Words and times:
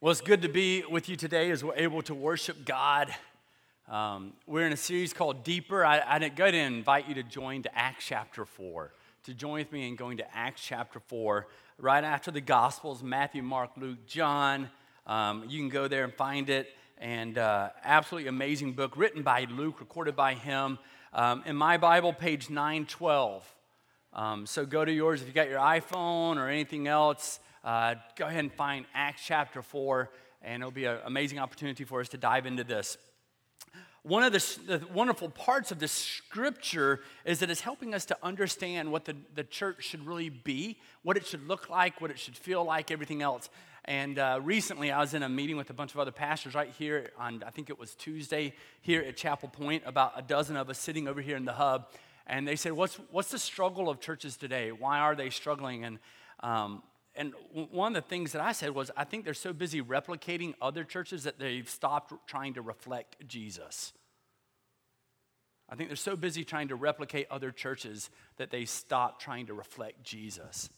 Well, 0.00 0.12
it's 0.12 0.20
good 0.20 0.42
to 0.42 0.48
be 0.48 0.84
with 0.88 1.08
you 1.08 1.16
today 1.16 1.50
as 1.50 1.64
we're 1.64 1.74
able 1.74 2.02
to 2.02 2.14
worship 2.14 2.64
God. 2.64 3.12
Um, 3.88 4.34
we're 4.46 4.64
in 4.64 4.72
a 4.72 4.76
series 4.76 5.12
called 5.12 5.42
Deeper. 5.42 5.84
I, 5.84 6.00
I 6.06 6.28
go 6.28 6.44
ahead 6.44 6.54
and 6.54 6.76
invite 6.76 7.08
you 7.08 7.16
to 7.16 7.24
join 7.24 7.64
to 7.64 7.76
Acts 7.76 8.04
chapter 8.06 8.44
4, 8.44 8.92
to 9.24 9.34
join 9.34 9.54
with 9.54 9.72
me 9.72 9.88
in 9.88 9.96
going 9.96 10.18
to 10.18 10.36
Acts 10.36 10.62
chapter 10.62 11.00
4, 11.00 11.48
right 11.78 12.04
after 12.04 12.30
the 12.30 12.40
Gospels 12.40 13.02
Matthew, 13.02 13.42
Mark, 13.42 13.70
Luke, 13.76 14.06
John. 14.06 14.70
Um, 15.04 15.42
you 15.48 15.58
can 15.58 15.68
go 15.68 15.88
there 15.88 16.04
and 16.04 16.14
find 16.14 16.48
it. 16.48 16.68
And 16.98 17.36
uh, 17.36 17.70
absolutely 17.82 18.28
amazing 18.28 18.74
book 18.74 18.96
written 18.96 19.24
by 19.24 19.48
Luke, 19.50 19.80
recorded 19.80 20.14
by 20.14 20.34
him. 20.34 20.78
Um, 21.12 21.42
in 21.44 21.56
my 21.56 21.76
Bible, 21.76 22.12
page 22.12 22.50
912. 22.50 23.52
Um, 24.12 24.46
so 24.46 24.64
go 24.64 24.84
to 24.84 24.92
yours 24.92 25.22
if 25.22 25.26
you 25.26 25.34
got 25.34 25.48
your 25.48 25.58
iPhone 25.58 26.36
or 26.36 26.48
anything 26.48 26.86
else 26.86 27.40
uh, 27.68 27.96
go 28.16 28.26
ahead 28.26 28.38
and 28.38 28.52
find 28.52 28.86
Acts 28.94 29.20
chapter 29.26 29.60
4, 29.60 30.08
and 30.40 30.62
it'll 30.62 30.70
be 30.70 30.86
an 30.86 31.00
amazing 31.04 31.38
opportunity 31.38 31.84
for 31.84 32.00
us 32.00 32.08
to 32.08 32.16
dive 32.16 32.46
into 32.46 32.64
this. 32.64 32.96
One 34.02 34.22
of 34.22 34.32
the, 34.32 34.78
the, 34.78 34.86
wonderful 34.86 35.28
parts 35.28 35.70
of 35.70 35.78
this 35.78 35.92
scripture 35.92 37.00
is 37.26 37.40
that 37.40 37.50
it's 37.50 37.60
helping 37.60 37.92
us 37.92 38.06
to 38.06 38.16
understand 38.22 38.90
what 38.90 39.04
the, 39.04 39.16
the 39.34 39.44
church 39.44 39.84
should 39.84 40.06
really 40.06 40.30
be, 40.30 40.78
what 41.02 41.18
it 41.18 41.26
should 41.26 41.46
look 41.46 41.68
like, 41.68 42.00
what 42.00 42.10
it 42.10 42.18
should 42.18 42.38
feel 42.38 42.64
like, 42.64 42.90
everything 42.90 43.20
else. 43.20 43.50
And 43.84 44.18
uh, 44.18 44.40
recently, 44.42 44.90
I 44.90 45.00
was 45.00 45.12
in 45.12 45.22
a 45.22 45.28
meeting 45.28 45.58
with 45.58 45.68
a 45.68 45.74
bunch 45.74 45.92
of 45.92 46.00
other 46.00 46.10
pastors 46.10 46.54
right 46.54 46.72
here 46.78 47.10
on, 47.18 47.42
I 47.46 47.50
think 47.50 47.68
it 47.68 47.78
was 47.78 47.94
Tuesday, 47.96 48.54
here 48.80 49.02
at 49.02 49.18
Chapel 49.18 49.50
Point, 49.50 49.82
about 49.84 50.14
a 50.16 50.22
dozen 50.22 50.56
of 50.56 50.70
us 50.70 50.78
sitting 50.78 51.06
over 51.06 51.20
here 51.20 51.36
in 51.36 51.44
the 51.44 51.52
hub. 51.52 51.90
And 52.26 52.48
they 52.48 52.56
said, 52.56 52.72
What's, 52.72 52.94
what's 53.10 53.30
the 53.30 53.38
struggle 53.38 53.90
of 53.90 54.00
churches 54.00 54.38
today? 54.38 54.72
Why 54.72 55.00
are 55.00 55.14
they 55.14 55.28
struggling? 55.28 55.84
And 55.84 55.98
um, 56.40 56.82
and 57.18 57.34
one 57.52 57.96
of 57.96 58.04
the 58.04 58.08
things 58.08 58.30
that 58.30 58.40
I 58.40 58.52
said 58.52 58.70
was, 58.70 58.92
I 58.96 59.02
think 59.02 59.24
they're 59.24 59.34
so 59.34 59.52
busy 59.52 59.82
replicating 59.82 60.54
other 60.62 60.84
churches 60.84 61.24
that 61.24 61.36
they've 61.40 61.68
stopped 61.68 62.14
trying 62.28 62.54
to 62.54 62.62
reflect 62.62 63.26
Jesus. 63.26 63.92
I 65.68 65.74
think 65.74 65.88
they're 65.88 65.96
so 65.96 66.14
busy 66.14 66.44
trying 66.44 66.68
to 66.68 66.76
replicate 66.76 67.26
other 67.28 67.50
churches 67.50 68.08
that 68.36 68.52
they 68.52 68.64
stop 68.64 69.20
trying 69.20 69.46
to 69.46 69.54
reflect 69.54 70.04
Jesus. 70.04 70.70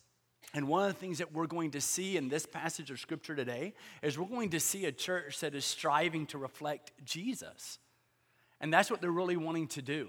And 0.55 0.66
one 0.66 0.88
of 0.88 0.94
the 0.94 0.98
things 0.98 1.19
that 1.19 1.32
we're 1.32 1.47
going 1.47 1.72
to 1.72 1.80
see 1.80 2.16
in 2.16 2.30
this 2.30 2.47
passage 2.47 2.91
of 2.91 2.98
scripture 2.98 3.36
today 3.36 3.75
is 4.02 4.19
we're 4.19 4.25
going 4.25 4.50
to 4.50 4.60
see 4.60 4.86
a 4.86 4.92
church 4.92 5.41
that 5.41 5.54
is 5.54 5.66
striving 5.66 6.25
to 6.28 6.38
reflect 6.38 6.92
Jesus. 7.04 7.78
And 8.62 8.72
that's 8.72 8.91
what 8.91 9.02
they're 9.02 9.10
really 9.10 9.36
wanting 9.36 9.69
to 9.69 9.82
do. 9.82 10.08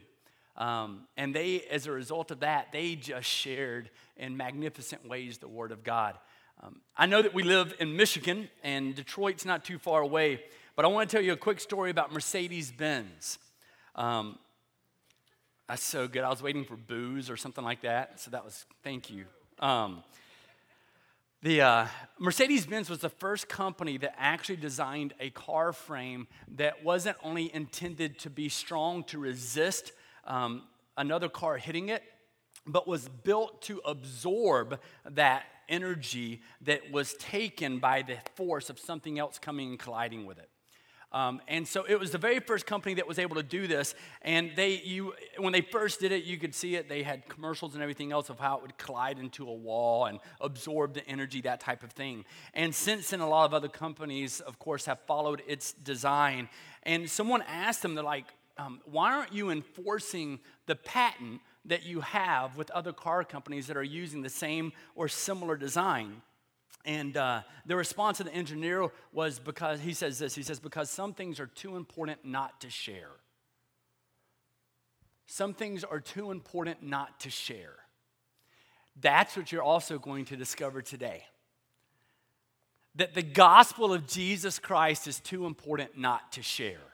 Um, 0.58 1.08
and 1.18 1.34
they, 1.34 1.62
as 1.72 1.88
a 1.88 1.92
result 1.92 2.32
of 2.32 2.42
that, 2.42 2.72
they 2.72 2.96
just 2.96 3.28
shared 3.28 3.90
in 4.18 4.36
magnificent 4.38 5.08
ways 5.08 5.38
the 5.38 5.48
Word 5.48 5.72
of 5.72 5.84
God. 5.84 6.18
Um, 6.62 6.82
I 6.96 7.06
know 7.06 7.22
that 7.22 7.34
we 7.34 7.44
live 7.44 7.74
in 7.80 7.96
Michigan, 7.96 8.50
and 8.64 8.94
Detroit's 8.94 9.46
not 9.46 9.66
too 9.66 9.80
far 9.80 10.02
away, 10.02 10.44
but 10.76 10.86
I 10.86 10.90
want 10.90 11.10
to 11.10 11.16
tell 11.16 11.24
you 11.24 11.34
a 11.34 11.38
quick 11.38 11.60
story 11.60 11.90
about 11.90 12.14
Mercedes 12.14 12.72
Benz. 12.72 13.40
Um, 13.96 14.38
that's 15.68 15.84
so 15.84 16.08
good. 16.08 16.24
I 16.24 16.30
was 16.30 16.44
waiting 16.44 16.66
for 16.66 16.76
boos 16.76 17.30
or 17.30 17.38
something 17.38 17.64
like 17.64 17.82
that, 17.82 18.20
so 18.20 18.30
that 18.32 18.44
was, 18.44 18.66
thank 18.84 19.10
you. 19.10 19.26
Um, 19.60 20.04
the 21.42 21.62
uh, 21.62 21.88
Mercedes 22.20 22.68
Benz 22.68 22.90
was 22.90 23.00
the 23.00 23.10
first 23.10 23.50
company 23.50 23.98
that 23.98 24.14
actually 24.20 24.58
designed 24.58 25.14
a 25.20 25.32
car 25.32 25.74
frame 25.74 26.28
that 26.58 26.84
wasn't 26.84 27.18
only 27.24 27.54
intended 27.56 28.20
to 28.20 28.30
be 28.30 28.48
strong 28.48 29.04
to 29.06 29.18
resist 29.18 29.92
um, 30.25 30.64
another 30.97 31.30
car 31.30 31.58
hitting 31.58 31.89
it, 31.89 32.03
but 32.66 32.88
was 32.88 33.09
built 33.23 33.61
to 33.64 33.81
absorb 33.86 34.80
that 35.09 35.44
energy 35.67 36.41
that 36.61 36.91
was 36.91 37.14
taken 37.16 37.80
by 37.80 38.02
the 38.02 38.17
force 38.36 38.69
of 38.69 38.77
something 38.77 39.17
else 39.17 39.39
coming 39.39 39.69
and 39.69 39.80
colliding 39.80 40.25
with 40.25 40.38
it. 40.38 40.49
Um, 41.14 41.42
and 41.49 41.67
so 41.67 41.83
it 41.88 41.99
was 41.99 42.11
the 42.11 42.17
very 42.17 42.39
first 42.39 42.66
company 42.66 42.95
that 42.95 43.05
was 43.05 43.19
able 43.19 43.36
to 43.36 43.44
do 43.44 43.67
this. 43.67 43.95
And 44.22 44.52
they, 44.55 44.81
you, 44.81 45.14
when 45.38 45.52
they 45.52 45.61
first 45.61 45.99
did 45.99 46.14
it, 46.14 46.23
you 46.23 46.37
could 46.37 46.55
see 46.55 46.76
it. 46.76 46.87
They 46.87 47.04
had 47.04 47.27
commercials 47.27 47.73
and 47.73 47.83
everything 47.83 48.14
else 48.14 48.30
of 48.30 48.39
how 48.39 48.58
it 48.58 48.61
would 48.61 48.77
collide 48.77 49.20
into 49.20 49.48
a 49.48 49.54
wall 49.54 50.05
and 50.05 50.20
absorb 50.39 50.93
the 50.93 51.05
energy, 51.08 51.42
that 51.42 51.60
type 51.60 51.83
of 51.83 51.92
thing. 51.92 52.23
And 52.54 52.73
since 52.73 53.10
then, 53.10 53.20
a 53.20 53.27
lot 53.27 53.43
of 53.43 53.54
other 53.54 53.67
companies, 53.67 54.39
of 54.39 54.58
course, 54.58 54.86
have 54.86 54.99
followed 55.05 55.42
its 55.48 55.73
design. 55.73 56.48
And 56.83 57.10
someone 57.10 57.43
asked 57.45 57.81
them, 57.81 57.93
they're 57.95 58.05
like, 58.05 58.27
um, 58.61 58.80
why 58.86 59.14
aren't 59.14 59.33
you 59.33 59.49
enforcing 59.49 60.39
the 60.67 60.76
patent 60.76 61.42
that 61.66 61.83
you 61.83 62.02
have 62.02 62.58
with 62.58 62.70
other 62.72 62.94
car 62.94 63.23
companies 63.23 63.67
that 63.67 63.77
are 63.77 63.83
using 63.83 64.22
the 64.22 64.30
same 64.30 64.72
or 64.95 65.08
similar 65.08 65.55
design? 65.55 66.22
And 66.86 67.17
uh, 67.17 67.42
the 67.66 67.76
response 67.76 68.20
of 68.20 68.27
the 68.27 68.33
engineer 68.33 68.88
was 69.11 69.39
because 69.39 69.80
he 69.80 69.94
says 69.94 70.20
this 70.20 70.36
he 70.36 70.44
says, 70.44 70.60
because 70.60 70.89
some 70.89 71.14
things 71.14 71.39
are 71.39 71.48
too 71.48 71.76
important 71.76 72.23
not 72.23 72.61
to 72.61 72.70
share. 72.70 73.11
Some 75.26 75.54
things 75.54 75.83
are 75.83 75.99
too 75.99 76.30
important 76.30 76.83
not 76.83 77.20
to 77.22 77.30
share. 77.30 77.76
That's 78.99 79.38
what 79.38 79.52
you're 79.52 79.64
also 79.64 79.98
going 79.98 80.26
to 80.26 80.36
discover 80.36 80.82
today. 80.82 81.23
That 82.95 83.14
the 83.14 83.23
gospel 83.23 83.93
of 83.93 84.05
Jesus 84.05 84.60
Christ 84.60 85.08
is 85.08 85.20
too 85.20 85.45
important 85.45 85.98
not 85.98 86.33
to 86.33 86.43
share. 86.43 86.91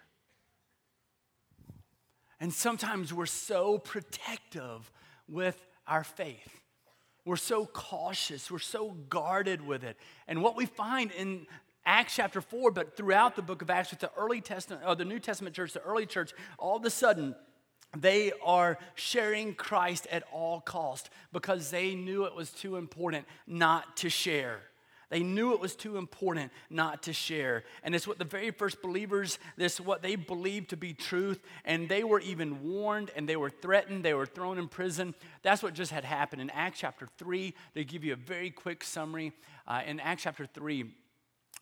And 2.39 2.53
sometimes 2.53 3.13
we're 3.13 3.25
so 3.25 3.77
protective 3.77 4.91
with 5.27 5.67
our 5.87 6.03
faith. 6.03 6.61
We're 7.25 7.35
so 7.35 7.65
cautious, 7.65 8.49
we're 8.49 8.59
so 8.59 8.91
guarded 9.09 9.65
with 9.65 9.83
it. 9.83 9.97
And 10.27 10.41
what 10.41 10.55
we 10.55 10.65
find 10.65 11.11
in 11.11 11.45
Acts 11.85 12.15
chapter 12.15 12.41
4, 12.41 12.71
but 12.71 12.95
throughout 12.95 13.35
the 13.35 13.41
book 13.41 13.61
of 13.61 13.69
Acts 13.69 13.91
with 13.91 13.99
the 13.99 14.11
early 14.17 14.39
Testament 14.39 14.83
or 14.85 14.95
the 14.95 15.05
New 15.05 15.19
Testament 15.19 15.55
church, 15.55 15.73
the 15.73 15.81
early 15.81 16.05
church, 16.05 16.33
all 16.57 16.77
of 16.77 16.85
a 16.85 16.89
sudden 16.89 17.35
they 17.95 18.31
are 18.43 18.77
sharing 18.95 19.55
Christ 19.55 20.07
at 20.11 20.23
all 20.31 20.61
cost 20.61 21.09
because 21.31 21.71
they 21.71 21.95
knew 21.95 22.25
it 22.25 22.35
was 22.35 22.51
too 22.51 22.75
important 22.75 23.25
not 23.45 23.97
to 23.97 24.09
share. 24.09 24.59
They 25.09 25.23
knew 25.23 25.53
it 25.53 25.59
was 25.59 25.75
too 25.75 25.97
important 25.97 26.51
not 26.69 27.03
to 27.03 27.13
share. 27.13 27.63
And 27.83 27.95
it's 27.95 28.07
what 28.07 28.19
the 28.19 28.25
very 28.25 28.51
first 28.51 28.81
believers, 28.81 29.39
this 29.55 29.79
what 29.79 30.01
they 30.01 30.15
believed 30.15 30.71
to 30.71 30.77
be 30.77 30.93
truth, 30.93 31.41
and 31.63 31.87
they 31.87 32.03
were 32.03 32.19
even 32.19 32.63
warned 32.63 33.11
and 33.15 33.27
they 33.27 33.37
were 33.37 33.49
threatened, 33.49 34.03
they 34.03 34.13
were 34.13 34.25
thrown 34.25 34.57
in 34.57 34.67
prison. 34.67 35.15
That's 35.43 35.63
what 35.63 35.73
just 35.73 35.91
had 35.91 36.03
happened. 36.03 36.41
In 36.41 36.49
Acts 36.49 36.79
chapter 36.79 37.07
3, 37.17 37.53
they 37.73 37.85
give 37.85 38.03
you 38.03 38.13
a 38.13 38.17
very 38.17 38.49
quick 38.49 38.83
summary. 38.83 39.31
Uh, 39.65 39.81
in 39.85 39.99
Acts 39.99 40.23
chapter 40.23 40.45
3, 40.45 40.85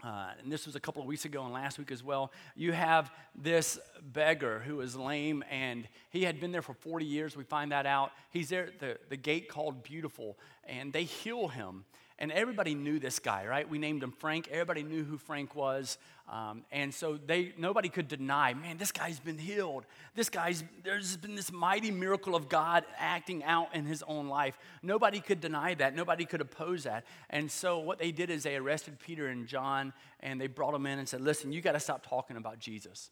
uh, 0.03 0.29
and 0.41 0.51
this 0.51 0.65
was 0.65 0.75
a 0.75 0.79
couple 0.79 1.01
of 1.01 1.07
weeks 1.07 1.25
ago 1.25 1.43
and 1.43 1.53
last 1.53 1.79
week 1.79 1.91
as 1.91 2.03
well. 2.03 2.31
You 2.55 2.73
have 2.73 3.11
this 3.33 3.79
beggar 4.01 4.59
who 4.59 4.81
is 4.81 4.95
lame, 4.95 5.43
and 5.49 5.87
he 6.09 6.23
had 6.23 6.39
been 6.39 6.51
there 6.51 6.61
for 6.61 6.73
40 6.73 7.05
years. 7.05 7.37
We 7.37 7.43
find 7.43 7.71
that 7.71 7.85
out. 7.85 8.11
He's 8.29 8.49
there 8.49 8.67
at 8.67 8.79
the, 8.79 8.97
the 9.09 9.17
gate 9.17 9.49
called 9.49 9.83
Beautiful, 9.83 10.37
and 10.65 10.91
they 10.91 11.03
heal 11.03 11.47
him. 11.47 11.85
And 12.17 12.31
everybody 12.31 12.75
knew 12.75 12.97
this 12.97 13.19
guy, 13.19 13.45
right? 13.45 13.69
We 13.69 13.77
named 13.77 14.01
him 14.01 14.11
Frank. 14.11 14.47
Everybody 14.49 14.83
knew 14.83 15.03
who 15.03 15.17
Frank 15.17 15.53
was. 15.53 15.97
Um, 16.31 16.63
and 16.71 16.93
so 16.93 17.19
they 17.23 17.53
nobody 17.57 17.89
could 17.89 18.07
deny, 18.07 18.53
man, 18.53 18.77
this 18.77 18.91
guy's 18.91 19.19
been 19.19 19.37
healed. 19.37 19.85
This 20.15 20.29
guy's, 20.29 20.63
there's 20.83 21.17
been 21.17 21.35
this 21.35 21.51
mighty 21.51 21.91
miracle 21.91 22.33
of 22.35 22.47
God 22.47 22.85
acting 22.97 23.43
out 23.43 23.75
in 23.75 23.85
his 23.85 24.01
own 24.07 24.29
life. 24.29 24.57
Nobody 24.81 25.19
could 25.19 25.41
deny 25.41 25.73
that. 25.75 25.93
Nobody 25.93 26.25
could 26.25 26.41
oppose 26.41 26.83
that. 26.83 27.05
And 27.29 27.51
so 27.51 27.79
what 27.79 27.99
they 27.99 28.11
did 28.11 28.29
is 28.29 28.43
they 28.43 28.55
arrested 28.55 28.97
Peter 28.97 29.27
and 29.27 29.45
John 29.45 29.91
and 30.21 30.39
they 30.39 30.47
brought 30.47 30.71
them 30.71 30.85
in 30.85 30.99
and 30.99 31.07
said, 31.07 31.21
listen, 31.21 31.51
you 31.51 31.61
got 31.61 31.73
to 31.73 31.79
stop 31.79 32.07
talking 32.07 32.37
about 32.37 32.59
Jesus. 32.59 33.11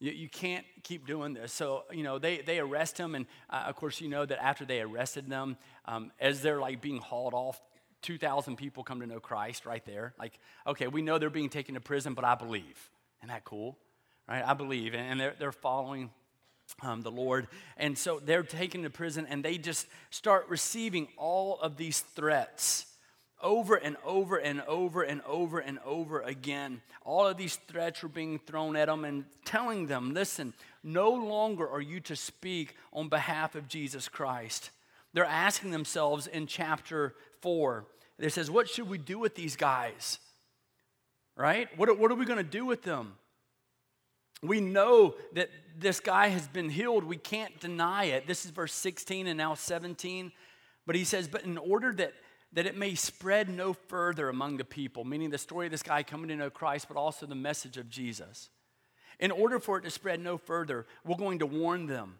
You, 0.00 0.12
you 0.12 0.28
can't 0.28 0.64
keep 0.82 1.06
doing 1.06 1.34
this. 1.34 1.52
So, 1.52 1.84
you 1.92 2.02
know, 2.02 2.18
they, 2.18 2.38
they 2.38 2.58
arrest 2.58 2.98
him. 2.98 3.14
And 3.14 3.26
uh, 3.50 3.64
of 3.66 3.76
course, 3.76 4.00
you 4.00 4.08
know 4.08 4.24
that 4.24 4.42
after 4.42 4.64
they 4.64 4.80
arrested 4.80 5.28
them, 5.28 5.56
um, 5.86 6.12
as 6.20 6.42
they're 6.42 6.60
like 6.60 6.80
being 6.80 6.98
hauled 6.98 7.34
off, 7.34 7.60
2,000 8.02 8.56
people 8.56 8.84
come 8.84 9.00
to 9.00 9.06
know 9.06 9.20
Christ 9.20 9.66
right 9.66 9.84
there. 9.84 10.14
Like, 10.18 10.38
okay, 10.66 10.86
we 10.86 11.02
know 11.02 11.18
they're 11.18 11.30
being 11.30 11.48
taken 11.48 11.74
to 11.74 11.80
prison, 11.80 12.14
but 12.14 12.24
I 12.24 12.36
believe. 12.36 12.90
Isn't 13.20 13.28
that 13.28 13.44
cool? 13.44 13.76
Right? 14.28 14.44
I 14.46 14.54
believe. 14.54 14.94
And 14.94 15.18
they're, 15.18 15.34
they're 15.38 15.52
following 15.52 16.10
um, 16.82 17.02
the 17.02 17.10
Lord. 17.10 17.48
And 17.76 17.98
so 17.98 18.20
they're 18.24 18.42
taken 18.42 18.82
to 18.84 18.90
prison 18.90 19.26
and 19.28 19.44
they 19.44 19.58
just 19.58 19.86
start 20.10 20.46
receiving 20.48 21.08
all 21.16 21.58
of 21.60 21.76
these 21.76 22.00
threats 22.00 22.86
over 23.40 23.76
and 23.76 23.96
over 24.04 24.36
and 24.36 24.62
over 24.62 25.02
and 25.02 25.22
over 25.22 25.58
and 25.58 25.78
over 25.84 26.20
again. 26.20 26.82
All 27.04 27.26
of 27.26 27.36
these 27.36 27.56
threats 27.68 28.02
were 28.02 28.08
being 28.08 28.38
thrown 28.38 28.76
at 28.76 28.86
them 28.86 29.04
and 29.04 29.24
telling 29.44 29.86
them, 29.86 30.12
listen, 30.12 30.54
no 30.82 31.10
longer 31.10 31.68
are 31.68 31.80
you 31.80 32.00
to 32.00 32.16
speak 32.16 32.74
on 32.92 33.08
behalf 33.08 33.54
of 33.54 33.68
Jesus 33.68 34.08
Christ. 34.08 34.70
They're 35.14 35.24
asking 35.24 35.70
themselves 35.70 36.26
in 36.26 36.46
chapter 36.46 37.14
4, 37.40 37.84
it 38.18 38.32
says, 38.32 38.50
What 38.50 38.68
should 38.68 38.88
we 38.88 38.98
do 38.98 39.18
with 39.18 39.34
these 39.34 39.56
guys? 39.56 40.18
Right? 41.36 41.68
What, 41.78 41.96
what 41.98 42.10
are 42.10 42.16
we 42.16 42.24
going 42.24 42.38
to 42.38 42.42
do 42.42 42.64
with 42.64 42.82
them? 42.82 43.14
We 44.42 44.60
know 44.60 45.14
that 45.34 45.50
this 45.78 46.00
guy 46.00 46.28
has 46.28 46.46
been 46.48 46.68
healed. 46.68 47.04
We 47.04 47.16
can't 47.16 47.58
deny 47.60 48.04
it. 48.04 48.26
This 48.26 48.44
is 48.44 48.50
verse 48.50 48.72
16 48.72 49.26
and 49.26 49.38
now 49.38 49.54
17. 49.54 50.32
But 50.86 50.96
he 50.96 51.04
says, 51.04 51.28
But 51.28 51.44
in 51.44 51.58
order 51.58 51.92
that 51.94 52.12
that 52.52 52.66
it 52.66 52.76
may 52.76 52.94
spread 52.94 53.48
no 53.48 53.72
further 53.72 54.28
among 54.28 54.56
the 54.56 54.64
people, 54.64 55.04
meaning 55.04 55.30
the 55.30 55.38
story 55.38 55.66
of 55.66 55.72
this 55.72 55.82
guy 55.82 56.02
coming 56.02 56.28
to 56.28 56.36
know 56.36 56.50
Christ, 56.50 56.86
but 56.88 56.96
also 56.96 57.26
the 57.26 57.34
message 57.34 57.76
of 57.76 57.90
Jesus. 57.90 58.48
In 59.20 59.30
order 59.30 59.58
for 59.58 59.78
it 59.78 59.82
to 59.82 59.90
spread 59.90 60.20
no 60.20 60.38
further, 60.38 60.86
we're 61.04 61.16
going 61.16 61.40
to 61.40 61.46
warn 61.46 61.86
them 61.86 62.18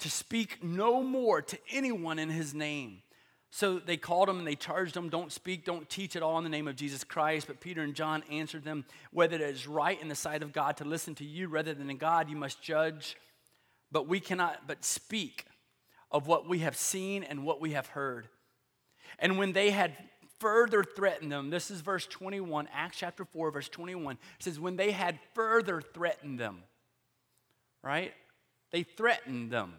to 0.00 0.10
speak 0.10 0.62
no 0.62 1.02
more 1.02 1.42
to 1.42 1.58
anyone 1.70 2.18
in 2.18 2.30
his 2.30 2.54
name. 2.54 3.02
So 3.50 3.80
they 3.80 3.96
called 3.96 4.28
him 4.28 4.38
and 4.38 4.46
they 4.46 4.54
charged 4.54 4.96
him, 4.96 5.08
Don't 5.08 5.32
speak, 5.32 5.64
don't 5.64 5.88
teach 5.88 6.14
at 6.14 6.22
all 6.22 6.38
in 6.38 6.44
the 6.44 6.50
name 6.50 6.68
of 6.68 6.76
Jesus 6.76 7.02
Christ. 7.02 7.46
But 7.46 7.60
Peter 7.60 7.82
and 7.82 7.94
John 7.94 8.22
answered 8.30 8.64
them, 8.64 8.84
Whether 9.12 9.36
it 9.36 9.42
is 9.42 9.66
right 9.66 10.00
in 10.00 10.08
the 10.08 10.14
sight 10.14 10.42
of 10.42 10.52
God 10.52 10.76
to 10.76 10.84
listen 10.84 11.14
to 11.16 11.24
you 11.24 11.48
rather 11.48 11.74
than 11.74 11.88
to 11.88 11.94
God, 11.94 12.30
you 12.30 12.36
must 12.36 12.62
judge. 12.62 13.16
But 13.90 14.06
we 14.06 14.20
cannot 14.20 14.68
but 14.68 14.84
speak 14.84 15.46
of 16.12 16.26
what 16.26 16.48
we 16.48 16.60
have 16.60 16.76
seen 16.76 17.24
and 17.24 17.44
what 17.44 17.60
we 17.60 17.72
have 17.72 17.88
heard. 17.88 18.28
And 19.18 19.38
when 19.38 19.52
they 19.52 19.70
had 19.70 19.96
further 20.38 20.82
threatened 20.82 21.30
them, 21.30 21.50
this 21.50 21.70
is 21.70 21.80
verse 21.80 22.06
21, 22.06 22.68
Acts 22.72 22.98
chapter 22.98 23.24
4, 23.24 23.50
verse 23.50 23.68
21, 23.68 24.14
it 24.14 24.42
says, 24.42 24.58
When 24.58 24.76
they 24.76 24.90
had 24.90 25.18
further 25.34 25.80
threatened 25.80 26.38
them, 26.38 26.62
right? 27.82 28.12
They 28.70 28.82
threatened 28.82 29.50
them. 29.50 29.74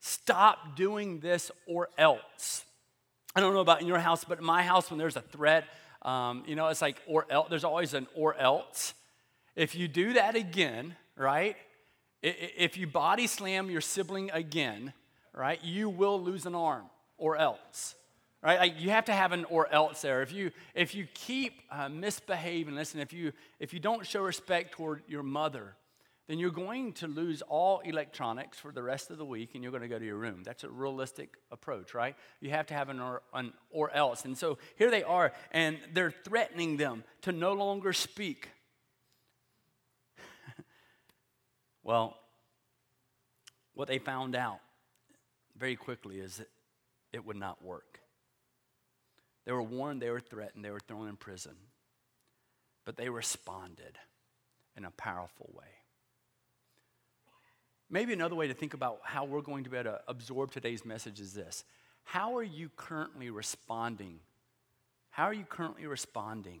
Stop 0.00 0.76
doing 0.76 1.20
this 1.20 1.50
or 1.66 1.88
else. 1.96 2.64
I 3.34 3.40
don't 3.40 3.54
know 3.54 3.60
about 3.60 3.80
in 3.80 3.86
your 3.86 3.98
house, 3.98 4.24
but 4.24 4.38
in 4.38 4.44
my 4.44 4.62
house, 4.62 4.90
when 4.90 4.98
there's 4.98 5.16
a 5.16 5.22
threat, 5.22 5.64
um, 6.02 6.44
you 6.46 6.54
know, 6.54 6.68
it's 6.68 6.82
like 6.82 7.00
or 7.06 7.26
else. 7.30 7.48
There's 7.48 7.64
always 7.64 7.94
an 7.94 8.06
or 8.14 8.36
else. 8.36 8.94
If 9.56 9.74
you 9.74 9.88
do 9.88 10.12
that 10.14 10.36
again, 10.36 10.96
right? 11.16 11.56
If 12.22 12.76
you 12.76 12.86
body 12.86 13.26
slam 13.26 13.70
your 13.70 13.80
sibling 13.80 14.30
again, 14.32 14.92
right, 15.32 15.62
you 15.62 15.88
will 15.88 16.20
lose 16.20 16.46
an 16.46 16.54
arm 16.54 16.84
or 17.16 17.36
else. 17.36 17.94
Right? 18.44 18.60
Like 18.60 18.78
you 18.78 18.90
have 18.90 19.06
to 19.06 19.12
have 19.14 19.32
an 19.32 19.46
or 19.46 19.72
else 19.72 20.02
there. 20.02 20.20
If 20.20 20.30
you 20.30 20.50
if 20.74 20.94
you 20.94 21.06
keep 21.14 21.62
uh, 21.70 21.88
misbehaving, 21.88 22.74
listen, 22.74 23.00
if 23.00 23.10
you 23.10 23.32
if 23.58 23.72
you 23.72 23.80
don't 23.80 24.06
show 24.06 24.20
respect 24.20 24.72
toward 24.72 25.02
your 25.08 25.22
mother, 25.22 25.74
then 26.28 26.38
you're 26.38 26.50
going 26.50 26.92
to 26.94 27.06
lose 27.06 27.40
all 27.40 27.80
electronics 27.80 28.58
for 28.58 28.70
the 28.70 28.82
rest 28.82 29.10
of 29.10 29.16
the 29.16 29.24
week 29.24 29.54
and 29.54 29.62
you're 29.62 29.72
going 29.72 29.82
to 29.82 29.88
go 29.88 29.98
to 29.98 30.04
your 30.04 30.18
room. 30.18 30.42
That's 30.44 30.62
a 30.62 30.68
realistic 30.68 31.38
approach, 31.50 31.94
right? 31.94 32.16
You 32.40 32.50
have 32.50 32.66
to 32.66 32.74
have 32.74 32.90
an 32.90 33.00
or, 33.00 33.22
an 33.32 33.54
or 33.70 33.90
else. 33.94 34.26
And 34.26 34.36
so 34.36 34.58
here 34.76 34.90
they 34.90 35.02
are, 35.02 35.32
and 35.50 35.78
they're 35.94 36.14
threatening 36.24 36.76
them 36.76 37.02
to 37.22 37.32
no 37.32 37.54
longer 37.54 37.94
speak. 37.94 38.50
well, 41.82 42.18
what 43.72 43.88
they 43.88 43.98
found 43.98 44.36
out 44.36 44.60
very 45.56 45.76
quickly 45.76 46.18
is 46.20 46.36
that 46.36 46.48
it 47.12 47.24
would 47.24 47.36
not 47.36 47.64
work. 47.64 48.00
They 49.44 49.52
were 49.52 49.62
warned, 49.62 50.00
they 50.00 50.10
were 50.10 50.20
threatened, 50.20 50.64
they 50.64 50.70
were 50.70 50.80
thrown 50.80 51.08
in 51.08 51.16
prison. 51.16 51.54
But 52.84 52.96
they 52.96 53.08
responded 53.08 53.98
in 54.76 54.84
a 54.84 54.90
powerful 54.90 55.50
way. 55.54 55.64
Maybe 57.90 58.12
another 58.12 58.34
way 58.34 58.48
to 58.48 58.54
think 58.54 58.74
about 58.74 59.00
how 59.04 59.24
we're 59.24 59.42
going 59.42 59.64
to 59.64 59.70
be 59.70 59.76
able 59.76 59.92
to 59.92 60.00
absorb 60.08 60.50
today's 60.50 60.84
message 60.84 61.20
is 61.20 61.32
this 61.34 61.64
How 62.04 62.36
are 62.36 62.42
you 62.42 62.70
currently 62.76 63.30
responding? 63.30 64.20
How 65.10 65.24
are 65.24 65.34
you 65.34 65.44
currently 65.44 65.86
responding 65.86 66.60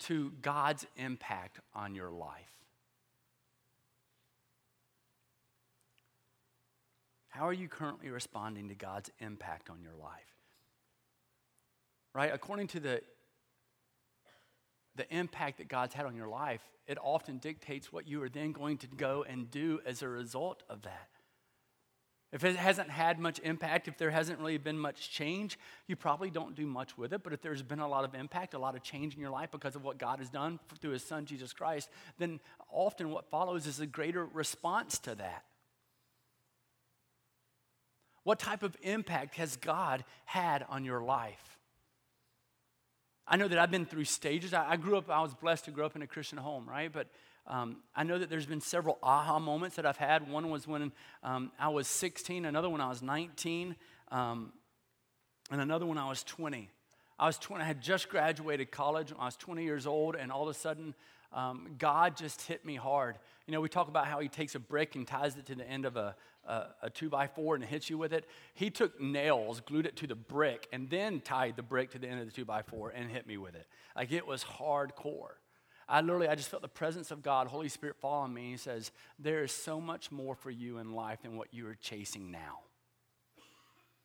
to 0.00 0.32
God's 0.40 0.86
impact 0.96 1.58
on 1.74 1.94
your 1.94 2.10
life? 2.10 2.52
How 7.28 7.46
are 7.46 7.52
you 7.52 7.68
currently 7.68 8.10
responding 8.10 8.68
to 8.68 8.74
God's 8.74 9.10
impact 9.18 9.70
on 9.70 9.82
your 9.82 9.94
life? 9.94 10.37
Right? 12.14 12.30
According 12.32 12.68
to 12.68 12.80
the 12.80 13.00
the 14.98 15.16
impact 15.16 15.58
that 15.58 15.68
God's 15.68 15.94
had 15.94 16.06
on 16.06 16.16
your 16.16 16.28
life, 16.28 16.60
it 16.88 16.98
often 17.00 17.38
dictates 17.38 17.92
what 17.92 18.08
you 18.08 18.20
are 18.22 18.28
then 18.28 18.50
going 18.50 18.78
to 18.78 18.88
go 18.88 19.24
and 19.26 19.48
do 19.50 19.80
as 19.86 20.02
a 20.02 20.08
result 20.08 20.64
of 20.68 20.82
that. 20.82 21.08
If 22.30 22.44
it 22.44 22.56
hasn't 22.56 22.90
had 22.90 23.18
much 23.18 23.38
impact, 23.38 23.88
if 23.88 23.96
there 23.96 24.10
hasn't 24.10 24.38
really 24.38 24.58
been 24.58 24.78
much 24.78 25.10
change, 25.10 25.58
you 25.86 25.96
probably 25.96 26.30
don't 26.30 26.54
do 26.54 26.66
much 26.66 26.98
with 26.98 27.14
it. 27.14 27.22
But 27.22 27.32
if 27.32 27.40
there's 27.40 27.62
been 27.62 27.78
a 27.78 27.88
lot 27.88 28.04
of 28.04 28.14
impact, 28.14 28.52
a 28.52 28.58
lot 28.58 28.74
of 28.74 28.82
change 28.82 29.14
in 29.14 29.20
your 29.20 29.30
life 29.30 29.50
because 29.50 29.76
of 29.76 29.84
what 29.84 29.98
God 29.98 30.18
has 30.18 30.28
done 30.28 30.58
through 30.80 30.90
His 30.90 31.04
Son, 31.04 31.24
Jesus 31.24 31.54
Christ, 31.54 31.88
then 32.18 32.38
often 32.70 33.10
what 33.10 33.30
follows 33.30 33.66
is 33.66 33.80
a 33.80 33.86
greater 33.86 34.26
response 34.26 34.98
to 35.00 35.14
that. 35.14 35.44
What 38.24 38.38
type 38.38 38.62
of 38.62 38.76
impact 38.82 39.36
has 39.36 39.56
God 39.56 40.04
had 40.26 40.66
on 40.68 40.84
your 40.84 41.02
life? 41.02 41.57
I 43.30 43.36
know 43.36 43.46
that 43.46 43.58
I've 43.58 43.70
been 43.70 43.84
through 43.84 44.04
stages. 44.04 44.54
I, 44.54 44.70
I, 44.70 44.76
grew 44.76 44.96
up, 44.96 45.10
I 45.10 45.20
was 45.20 45.34
blessed 45.34 45.66
to 45.66 45.70
grow 45.70 45.84
up 45.84 45.94
in 45.94 46.02
a 46.02 46.06
Christian 46.06 46.38
home, 46.38 46.66
right? 46.66 46.90
But 46.90 47.08
um, 47.46 47.76
I 47.94 48.02
know 48.02 48.18
that 48.18 48.30
there's 48.30 48.46
been 48.46 48.62
several 48.62 48.98
aha 49.02 49.38
moments 49.38 49.76
that 49.76 49.84
I've 49.84 49.98
had. 49.98 50.30
One 50.30 50.48
was 50.50 50.66
when 50.66 50.92
um, 51.22 51.52
I 51.58 51.68
was 51.68 51.88
16, 51.88 52.46
another 52.46 52.70
one 52.70 52.80
I 52.80 52.88
was 52.88 53.02
19, 53.02 53.76
um, 54.10 54.52
and 55.50 55.60
another 55.60 55.84
one 55.84 55.98
I 55.98 56.08
was 56.08 56.22
20. 56.24 56.70
I 57.18 57.26
was 57.26 57.36
20, 57.36 57.62
I 57.62 57.66
had 57.66 57.82
just 57.82 58.08
graduated 58.08 58.70
college. 58.70 59.12
I 59.18 59.26
was 59.26 59.36
20 59.36 59.62
years 59.62 59.86
old, 59.86 60.14
and 60.14 60.32
all 60.32 60.48
of 60.48 60.54
a 60.54 60.58
sudden, 60.58 60.94
um, 61.32 61.74
God 61.78 62.16
just 62.16 62.42
hit 62.42 62.64
me 62.64 62.76
hard. 62.76 63.18
You 63.46 63.52
know, 63.52 63.60
we 63.60 63.68
talk 63.68 63.88
about 63.88 64.06
how 64.06 64.20
He 64.20 64.28
takes 64.28 64.54
a 64.54 64.58
brick 64.58 64.94
and 64.94 65.06
ties 65.06 65.36
it 65.36 65.46
to 65.46 65.54
the 65.54 65.68
end 65.68 65.84
of 65.84 65.96
a, 65.96 66.16
a, 66.46 66.66
a, 66.82 66.90
two 66.90 67.08
by 67.08 67.26
four 67.26 67.54
and 67.54 67.64
hits 67.64 67.90
you 67.90 67.98
with 67.98 68.12
it. 68.12 68.24
He 68.54 68.70
took 68.70 69.00
nails, 69.00 69.60
glued 69.60 69.86
it 69.86 69.96
to 69.96 70.06
the 70.06 70.14
brick, 70.14 70.68
and 70.72 70.88
then 70.88 71.20
tied 71.20 71.56
the 71.56 71.62
brick 71.62 71.90
to 71.92 71.98
the 71.98 72.08
end 72.08 72.20
of 72.20 72.26
the 72.26 72.32
two 72.32 72.44
by 72.44 72.62
four 72.62 72.90
and 72.90 73.10
hit 73.10 73.26
me 73.26 73.36
with 73.36 73.54
it. 73.54 73.66
Like 73.94 74.12
it 74.12 74.26
was 74.26 74.42
hardcore. 74.44 75.36
I 75.88 76.02
literally, 76.02 76.28
I 76.28 76.34
just 76.34 76.50
felt 76.50 76.60
the 76.60 76.68
presence 76.68 77.10
of 77.10 77.22
God, 77.22 77.46
Holy 77.46 77.68
Spirit 77.68 77.96
fall 77.96 78.22
on 78.22 78.34
me. 78.34 78.50
He 78.50 78.56
says, 78.58 78.90
There 79.18 79.42
is 79.42 79.52
so 79.52 79.80
much 79.80 80.12
more 80.12 80.34
for 80.34 80.50
you 80.50 80.78
in 80.78 80.92
life 80.92 81.22
than 81.22 81.36
what 81.36 81.52
you 81.52 81.66
are 81.66 81.74
chasing 81.74 82.30
now. 82.30 82.60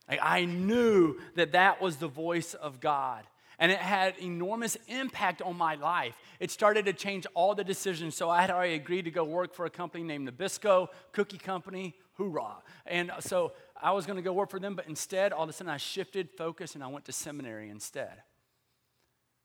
Like, 0.09 0.19
I 0.21 0.45
knew 0.45 1.17
that 1.35 1.53
that 1.53 1.81
was 1.81 1.97
the 1.97 2.07
voice 2.07 2.53
of 2.53 2.79
God 2.79 3.23
and 3.63 3.71
it 3.71 3.77
had 3.77 4.15
enormous 4.19 4.77
impact 4.89 5.41
on 5.41 5.57
my 5.57 5.75
life. 5.75 6.17
It 6.41 6.51
started 6.51 6.83
to 6.83 6.91
change 6.91 7.25
all 7.33 7.55
the 7.55 7.63
decisions. 7.63 8.13
So 8.13 8.29
I 8.29 8.41
had 8.41 8.51
already 8.51 8.73
agreed 8.73 9.05
to 9.05 9.11
go 9.11 9.23
work 9.23 9.53
for 9.53 9.65
a 9.65 9.69
company 9.69 10.03
named 10.03 10.29
Nabisco 10.29 10.89
Cookie 11.13 11.37
Company. 11.37 11.95
Hoorah! 12.17 12.57
And 12.85 13.09
so 13.21 13.53
I 13.81 13.91
was 13.91 14.05
going 14.05 14.17
to 14.17 14.21
go 14.21 14.33
work 14.33 14.49
for 14.49 14.59
them, 14.59 14.75
but 14.75 14.85
instead, 14.89 15.31
all 15.31 15.45
of 15.45 15.49
a 15.49 15.53
sudden, 15.53 15.71
I 15.71 15.77
shifted 15.77 16.29
focus 16.29 16.75
and 16.75 16.83
I 16.83 16.87
went 16.87 17.05
to 17.05 17.13
seminary 17.13 17.69
instead. 17.69 18.23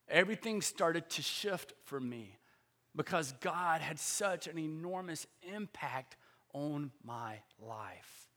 Everything 0.08 0.62
started 0.62 1.08
to 1.10 1.22
shift 1.22 1.74
for 1.84 2.00
me 2.00 2.38
because 2.96 3.34
God 3.40 3.82
had 3.82 4.00
such 4.00 4.48
an 4.48 4.58
enormous 4.58 5.28
impact 5.54 6.16
on 6.52 6.90
my 7.04 7.36
life. 7.64 8.27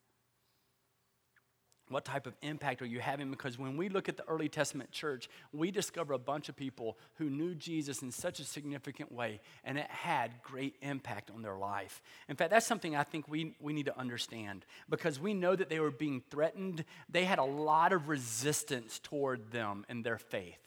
What 1.91 2.05
type 2.05 2.25
of 2.25 2.33
impact 2.41 2.81
are 2.81 2.85
you 2.85 3.01
having? 3.01 3.29
Because 3.29 3.59
when 3.59 3.75
we 3.75 3.89
look 3.89 4.07
at 4.07 4.15
the 4.15 4.27
early 4.27 4.47
Testament 4.47 4.91
church, 4.91 5.29
we 5.51 5.71
discover 5.71 6.13
a 6.13 6.17
bunch 6.19 6.47
of 6.47 6.55
people 6.55 6.97
who 7.15 7.29
knew 7.29 7.53
Jesus 7.53 8.01
in 8.01 8.11
such 8.11 8.39
a 8.39 8.45
significant 8.45 9.11
way, 9.11 9.41
and 9.65 9.77
it 9.77 9.89
had 9.91 10.31
great 10.41 10.75
impact 10.81 11.29
on 11.29 11.41
their 11.41 11.57
life. 11.57 12.01
In 12.29 12.37
fact, 12.37 12.51
that's 12.51 12.65
something 12.65 12.95
I 12.95 13.03
think 13.03 13.27
we, 13.27 13.55
we 13.59 13.73
need 13.73 13.87
to 13.87 13.99
understand 13.99 14.65
because 14.89 15.19
we 15.19 15.33
know 15.33 15.53
that 15.53 15.69
they 15.69 15.81
were 15.81 15.91
being 15.91 16.21
threatened. 16.31 16.85
They 17.09 17.25
had 17.25 17.39
a 17.39 17.43
lot 17.43 17.91
of 17.91 18.07
resistance 18.07 18.99
toward 18.99 19.51
them 19.51 19.85
and 19.89 20.03
their 20.03 20.17
faith. 20.17 20.59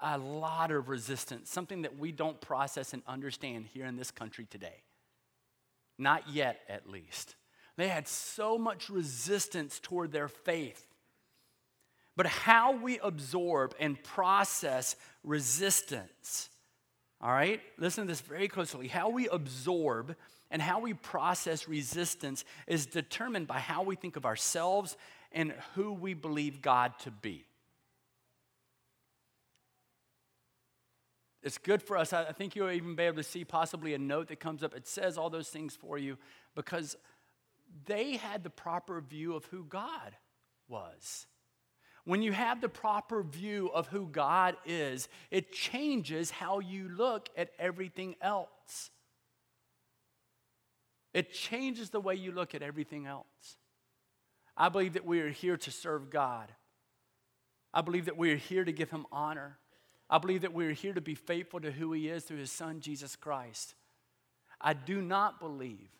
A 0.00 0.16
lot 0.16 0.70
of 0.70 0.88
resistance, 0.88 1.50
something 1.50 1.82
that 1.82 1.98
we 1.98 2.12
don't 2.12 2.40
process 2.40 2.92
and 2.92 3.02
understand 3.08 3.66
here 3.66 3.84
in 3.84 3.96
this 3.96 4.12
country 4.12 4.46
today. 4.48 4.84
Not 5.98 6.28
yet, 6.28 6.60
at 6.68 6.88
least. 6.88 7.34
They 7.78 7.86
had 7.86 8.08
so 8.08 8.58
much 8.58 8.90
resistance 8.90 9.78
toward 9.78 10.10
their 10.10 10.26
faith. 10.26 10.84
But 12.16 12.26
how 12.26 12.72
we 12.72 12.98
absorb 12.98 13.72
and 13.78 14.02
process 14.02 14.96
resistance, 15.22 16.50
all 17.20 17.30
right? 17.30 17.60
Listen 17.78 18.02
to 18.02 18.08
this 18.08 18.20
very 18.20 18.48
closely. 18.48 18.88
How 18.88 19.10
we 19.10 19.28
absorb 19.28 20.16
and 20.50 20.60
how 20.60 20.80
we 20.80 20.92
process 20.92 21.68
resistance 21.68 22.44
is 22.66 22.84
determined 22.84 23.46
by 23.46 23.60
how 23.60 23.84
we 23.84 23.94
think 23.94 24.16
of 24.16 24.26
ourselves 24.26 24.96
and 25.30 25.54
who 25.76 25.92
we 25.92 26.14
believe 26.14 26.60
God 26.60 26.98
to 27.04 27.12
be. 27.12 27.44
It's 31.44 31.58
good 31.58 31.80
for 31.80 31.96
us. 31.96 32.12
I 32.12 32.32
think 32.32 32.56
you'll 32.56 32.72
even 32.72 32.96
be 32.96 33.04
able 33.04 33.18
to 33.18 33.22
see 33.22 33.44
possibly 33.44 33.94
a 33.94 33.98
note 33.98 34.26
that 34.28 34.40
comes 34.40 34.64
up. 34.64 34.74
It 34.74 34.88
says 34.88 35.16
all 35.16 35.30
those 35.30 35.48
things 35.48 35.76
for 35.76 35.96
you 35.96 36.18
because 36.56 36.96
they 37.86 38.16
had 38.16 38.42
the 38.42 38.50
proper 38.50 39.00
view 39.00 39.34
of 39.34 39.44
who 39.46 39.64
God 39.64 40.16
was. 40.68 41.26
When 42.04 42.22
you 42.22 42.32
have 42.32 42.60
the 42.60 42.68
proper 42.68 43.22
view 43.22 43.70
of 43.72 43.88
who 43.88 44.06
God 44.06 44.56
is, 44.64 45.08
it 45.30 45.52
changes 45.52 46.30
how 46.30 46.60
you 46.60 46.88
look 46.88 47.28
at 47.36 47.50
everything 47.58 48.16
else. 48.22 48.90
It 51.12 51.32
changes 51.32 51.90
the 51.90 52.00
way 52.00 52.14
you 52.14 52.32
look 52.32 52.54
at 52.54 52.62
everything 52.62 53.06
else. 53.06 53.56
I 54.56 54.68
believe 54.68 54.94
that 54.94 55.04
we 55.04 55.20
are 55.20 55.28
here 55.28 55.56
to 55.58 55.70
serve 55.70 56.10
God. 56.10 56.50
I 57.72 57.82
believe 57.82 58.06
that 58.06 58.16
we 58.16 58.32
are 58.32 58.36
here 58.36 58.64
to 58.64 58.72
give 58.72 58.90
him 58.90 59.06
honor. 59.12 59.58
I 60.10 60.18
believe 60.18 60.40
that 60.42 60.54
we 60.54 60.66
are 60.66 60.72
here 60.72 60.94
to 60.94 61.00
be 61.00 61.14
faithful 61.14 61.60
to 61.60 61.70
who 61.70 61.92
he 61.92 62.08
is 62.08 62.24
through 62.24 62.38
his 62.38 62.50
son, 62.50 62.80
Jesus 62.80 63.16
Christ. 63.16 63.74
I 64.60 64.72
do 64.72 65.02
not 65.02 65.40
believe 65.40 65.90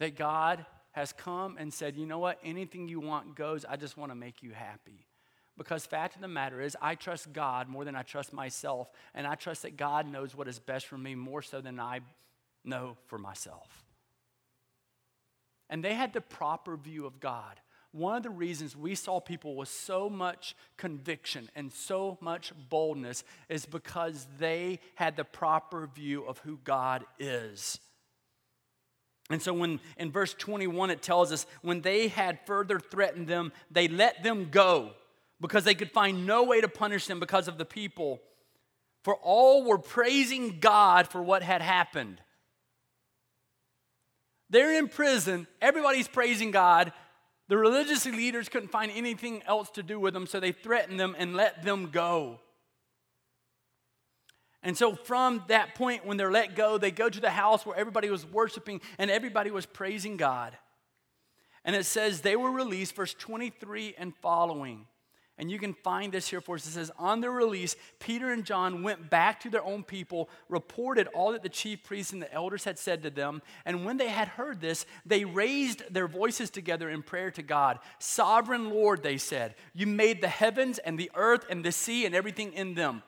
that 0.00 0.16
God 0.16 0.66
has 0.92 1.12
come 1.12 1.56
and 1.58 1.72
said, 1.72 1.96
you 1.96 2.06
know 2.06 2.18
what, 2.18 2.38
anything 2.44 2.88
you 2.88 3.00
want 3.00 3.34
goes. 3.34 3.64
I 3.64 3.76
just 3.76 3.96
want 3.96 4.10
to 4.10 4.16
make 4.16 4.42
you 4.42 4.52
happy. 4.52 5.06
Because 5.58 5.84
fact 5.84 6.14
of 6.14 6.22
the 6.22 6.28
matter 6.28 6.60
is, 6.60 6.76
I 6.80 6.94
trust 6.94 7.32
God 7.32 7.68
more 7.68 7.84
than 7.84 7.94
I 7.94 8.02
trust 8.02 8.32
myself, 8.32 8.90
and 9.14 9.26
I 9.26 9.34
trust 9.34 9.62
that 9.62 9.76
God 9.76 10.10
knows 10.10 10.34
what 10.34 10.48
is 10.48 10.58
best 10.58 10.86
for 10.86 10.96
me 10.96 11.14
more 11.14 11.42
so 11.42 11.60
than 11.60 11.78
I 11.78 12.00
know 12.64 12.96
for 13.06 13.18
myself. 13.18 13.84
And 15.68 15.84
they 15.84 15.94
had 15.94 16.12
the 16.12 16.20
proper 16.20 16.76
view 16.76 17.06
of 17.06 17.20
God. 17.20 17.60
One 17.92 18.16
of 18.16 18.22
the 18.22 18.30
reasons 18.30 18.74
we 18.74 18.94
saw 18.94 19.20
people 19.20 19.54
with 19.54 19.68
so 19.68 20.08
much 20.08 20.56
conviction 20.78 21.50
and 21.54 21.70
so 21.70 22.16
much 22.22 22.52
boldness 22.70 23.22
is 23.50 23.66
because 23.66 24.26
they 24.38 24.80
had 24.94 25.16
the 25.16 25.24
proper 25.24 25.86
view 25.86 26.24
of 26.24 26.38
who 26.38 26.58
God 26.64 27.04
is. 27.18 27.78
And 29.30 29.40
so, 29.40 29.52
when 29.54 29.80
in 29.96 30.10
verse 30.10 30.34
21 30.34 30.90
it 30.90 31.02
tells 31.02 31.32
us, 31.32 31.46
when 31.62 31.80
they 31.80 32.08
had 32.08 32.40
further 32.46 32.78
threatened 32.78 33.28
them, 33.28 33.52
they 33.70 33.88
let 33.88 34.22
them 34.22 34.48
go 34.50 34.90
because 35.40 35.64
they 35.64 35.74
could 35.74 35.90
find 35.90 36.26
no 36.26 36.44
way 36.44 36.60
to 36.60 36.68
punish 36.68 37.06
them 37.06 37.20
because 37.20 37.48
of 37.48 37.58
the 37.58 37.64
people. 37.64 38.20
For 39.02 39.16
all 39.16 39.64
were 39.64 39.78
praising 39.78 40.60
God 40.60 41.08
for 41.08 41.22
what 41.22 41.42
had 41.42 41.62
happened. 41.62 42.20
They're 44.50 44.78
in 44.78 44.88
prison, 44.88 45.46
everybody's 45.60 46.08
praising 46.08 46.50
God. 46.50 46.92
The 47.48 47.56
religious 47.56 48.06
leaders 48.06 48.48
couldn't 48.48 48.68
find 48.68 48.92
anything 48.94 49.42
else 49.46 49.70
to 49.70 49.82
do 49.82 49.98
with 49.98 50.14
them, 50.14 50.26
so 50.26 50.40
they 50.40 50.52
threatened 50.52 51.00
them 51.00 51.16
and 51.18 51.34
let 51.34 51.62
them 51.62 51.90
go. 51.90 52.38
And 54.62 54.76
so, 54.76 54.94
from 54.94 55.42
that 55.48 55.74
point, 55.74 56.06
when 56.06 56.16
they're 56.16 56.30
let 56.30 56.54
go, 56.54 56.78
they 56.78 56.92
go 56.92 57.08
to 57.08 57.20
the 57.20 57.30
house 57.30 57.66
where 57.66 57.76
everybody 57.76 58.08
was 58.10 58.24
worshiping 58.24 58.80
and 58.98 59.10
everybody 59.10 59.50
was 59.50 59.66
praising 59.66 60.16
God. 60.16 60.56
And 61.64 61.74
it 61.74 61.86
says 61.86 62.20
they 62.20 62.36
were 62.36 62.50
released, 62.50 62.94
verse 62.94 63.14
23 63.14 63.94
and 63.98 64.14
following. 64.16 64.86
And 65.38 65.50
you 65.50 65.58
can 65.58 65.72
find 65.72 66.12
this 66.12 66.28
here 66.28 66.40
for 66.40 66.56
us. 66.56 66.66
It 66.66 66.72
says, 66.72 66.92
On 66.98 67.20
their 67.20 67.32
release, 67.32 67.74
Peter 67.98 68.30
and 68.30 68.44
John 68.44 68.82
went 68.82 69.10
back 69.10 69.40
to 69.40 69.50
their 69.50 69.64
own 69.64 69.82
people, 69.82 70.28
reported 70.48 71.08
all 71.08 71.32
that 71.32 71.42
the 71.42 71.48
chief 71.48 71.82
priests 71.82 72.12
and 72.12 72.20
the 72.20 72.32
elders 72.32 72.64
had 72.64 72.78
said 72.78 73.02
to 73.02 73.10
them. 73.10 73.42
And 73.64 73.84
when 73.84 73.96
they 73.96 74.08
had 74.08 74.28
heard 74.28 74.60
this, 74.60 74.84
they 75.06 75.24
raised 75.24 75.82
their 75.92 76.06
voices 76.06 76.50
together 76.50 76.90
in 76.90 77.02
prayer 77.02 77.30
to 77.32 77.42
God. 77.42 77.78
Sovereign 77.98 78.70
Lord, 78.70 79.02
they 79.02 79.16
said, 79.16 79.54
You 79.72 79.86
made 79.86 80.20
the 80.20 80.28
heavens 80.28 80.78
and 80.78 80.98
the 80.98 81.10
earth 81.14 81.46
and 81.48 81.64
the 81.64 81.72
sea 81.72 82.04
and 82.06 82.14
everything 82.14 82.52
in 82.52 82.74
them. 82.74 83.02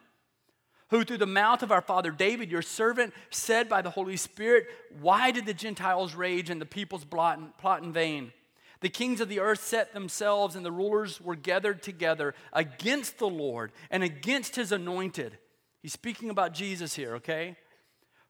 Who 0.91 1.05
through 1.05 1.19
the 1.19 1.27
mouth 1.27 1.63
of 1.63 1.73
our 1.73 1.81
father 1.81 2.11
David, 2.11 2.51
your 2.51 2.63
servant, 2.63 3.15
said 3.31 3.69
by 3.69 3.83
the 3.83 3.91
Holy 3.91 4.17
Spirit, 4.17 4.67
Why 5.01 5.31
did 5.31 5.47
the 5.47 5.55
Gentiles 5.55 6.15
rage 6.15 6.51
and 6.51 6.61
the 6.61 6.67
peoples 6.67 7.05
plot 7.05 7.83
in 7.83 7.93
vain? 7.93 8.33
The 8.81 8.91
kings 8.91 9.21
of 9.21 9.31
the 9.31 9.41
earth 9.41 9.63
set 9.63 9.95
themselves, 9.95 10.57
and 10.57 10.65
the 10.65 10.71
rulers 10.71 11.19
were 11.21 11.37
gathered 11.37 11.83
together 11.83 12.35
against 12.53 13.19
the 13.19 13.29
Lord 13.29 13.73
and 13.91 14.03
against 14.03 14.57
his 14.57 14.73
anointed. 14.73 15.39
He's 15.81 15.95
speaking 15.95 16.29
about 16.29 16.53
Jesus 16.53 16.95
here, 16.95 17.15
okay? 17.15 17.57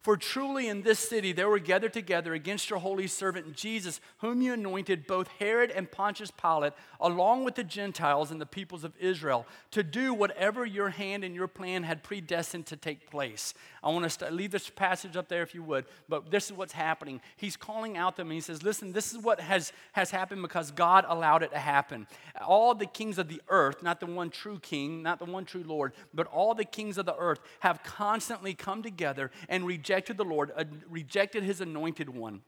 For 0.04 0.18
truly 0.18 0.68
in 0.68 0.82
this 0.82 0.98
city 0.98 1.32
there 1.32 1.48
were 1.48 1.58
gathered 1.58 1.94
together 1.94 2.34
against 2.34 2.68
your 2.68 2.78
holy 2.78 3.06
servant 3.06 3.54
Jesus, 3.54 4.02
whom 4.18 4.42
you 4.42 4.52
anointed, 4.52 5.06
both 5.06 5.28
Herod 5.38 5.70
and 5.70 5.90
Pontius 5.90 6.30
Pilate, 6.30 6.74
along 7.00 7.44
with 7.44 7.54
the 7.54 7.64
Gentiles 7.64 8.30
and 8.30 8.38
the 8.38 8.44
peoples 8.44 8.84
of 8.84 8.92
Israel, 9.00 9.46
to 9.70 9.82
do 9.82 10.12
whatever 10.12 10.66
your 10.66 10.90
hand 10.90 11.24
and 11.24 11.34
your 11.34 11.48
plan 11.48 11.84
had 11.84 12.02
predestined 12.02 12.66
to 12.66 12.76
take 12.76 13.10
place. 13.10 13.54
I 13.82 13.88
want 13.88 14.10
to 14.10 14.30
leave 14.30 14.50
this 14.50 14.68
passage 14.68 15.16
up 15.16 15.28
there 15.28 15.42
if 15.42 15.54
you 15.54 15.62
would, 15.62 15.86
but 16.06 16.30
this 16.30 16.50
is 16.50 16.52
what's 16.52 16.74
happening. 16.74 17.22
He's 17.38 17.56
calling 17.56 17.96
out 17.96 18.16
them 18.16 18.26
and 18.26 18.34
he 18.34 18.42
says, 18.42 18.62
Listen, 18.62 18.92
this 18.92 19.14
is 19.14 19.22
what 19.22 19.40
has, 19.40 19.72
has 19.92 20.10
happened 20.10 20.42
because 20.42 20.70
God 20.70 21.06
allowed 21.08 21.42
it 21.42 21.50
to 21.52 21.58
happen. 21.58 22.06
All 22.46 22.74
the 22.74 22.84
kings 22.84 23.16
of 23.16 23.28
the 23.28 23.40
earth, 23.48 23.82
not 23.82 24.00
the 24.00 24.06
one 24.06 24.28
true 24.28 24.58
king, 24.58 25.02
not 25.02 25.18
the 25.18 25.24
one 25.24 25.46
true 25.46 25.64
Lord, 25.66 25.94
but 26.12 26.26
all 26.26 26.54
the 26.54 26.66
kings 26.66 26.98
of 26.98 27.06
the 27.06 27.16
earth 27.16 27.40
have 27.60 27.82
constantly 27.82 28.52
come 28.52 28.82
together 28.82 29.30
and 29.48 29.66
rejected 29.66 29.93
rejected 29.94 30.16
the 30.16 30.24
Lord, 30.24 30.50
rejected 30.90 31.44
his 31.44 31.60
anointed 31.60 32.08
one. 32.08 32.40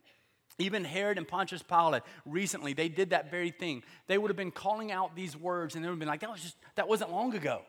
Even 0.59 0.85
Herod 0.85 1.17
and 1.17 1.29
Pontius 1.29 1.63
Pilate 1.63 2.03
recently, 2.25 2.73
they 2.73 2.89
did 2.89 3.11
that 3.11 3.31
very 3.31 3.51
thing. 3.51 3.85
They 4.09 4.19
would 4.19 4.31
have 4.31 4.37
been 4.37 4.51
calling 4.51 4.91
out 4.91 5.15
these 5.15 5.37
words 5.37 5.75
and 5.77 5.85
they 5.85 5.89
would 5.89 5.95
have 5.95 5.99
been 6.01 6.09
like, 6.09 6.21
that 6.21 6.31
was 6.31 6.43
just, 6.43 6.57
that 6.75 6.89
wasn't 6.89 7.13
long 7.13 7.35
ago. 7.35 7.61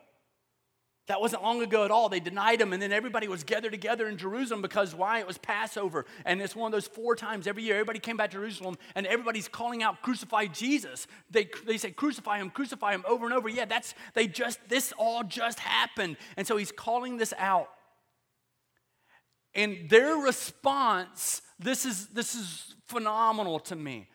That 1.06 1.20
wasn't 1.20 1.42
long 1.42 1.62
ago 1.62 1.84
at 1.84 1.90
all. 1.90 2.10
They 2.10 2.20
denied 2.20 2.60
him, 2.60 2.74
and 2.74 2.82
then 2.82 2.92
everybody 2.92 3.28
was 3.28 3.42
gathered 3.42 3.72
together 3.72 4.08
in 4.08 4.18
Jerusalem 4.18 4.60
because 4.60 4.94
why? 4.94 5.20
It 5.20 5.26
was 5.26 5.38
Passover. 5.38 6.04
And 6.26 6.42
it's 6.42 6.54
one 6.54 6.66
of 6.66 6.72
those 6.72 6.86
four 6.86 7.16
times 7.16 7.46
every 7.46 7.62
year 7.62 7.76
everybody 7.76 7.98
came 7.98 8.18
back 8.18 8.30
to 8.32 8.36
Jerusalem 8.36 8.76
and 8.94 9.06
everybody's 9.06 9.48
calling 9.48 9.82
out, 9.82 10.02
crucify 10.02 10.46
Jesus. 10.46 11.06
They, 11.30 11.48
they 11.66 11.78
say, 11.78 11.92
crucify 11.92 12.38
him, 12.38 12.50
crucify 12.50 12.92
him 12.92 13.04
over 13.08 13.24
and 13.24 13.32
over. 13.32 13.48
Yeah, 13.48 13.64
that's, 13.64 13.94
they 14.12 14.26
just, 14.26 14.58
this 14.68 14.92
all 14.98 15.22
just 15.24 15.60
happened. 15.60 16.18
And 16.36 16.46
so 16.46 16.58
he's 16.58 16.72
calling 16.72 17.16
this 17.16 17.32
out. 17.38 17.70
And 19.58 19.90
their 19.90 20.14
response, 20.14 21.42
this 21.58 21.84
is, 21.84 22.06
this 22.08 22.36
is 22.36 22.76
phenomenal 22.86 23.58
to 23.58 23.74
me. 23.74 24.08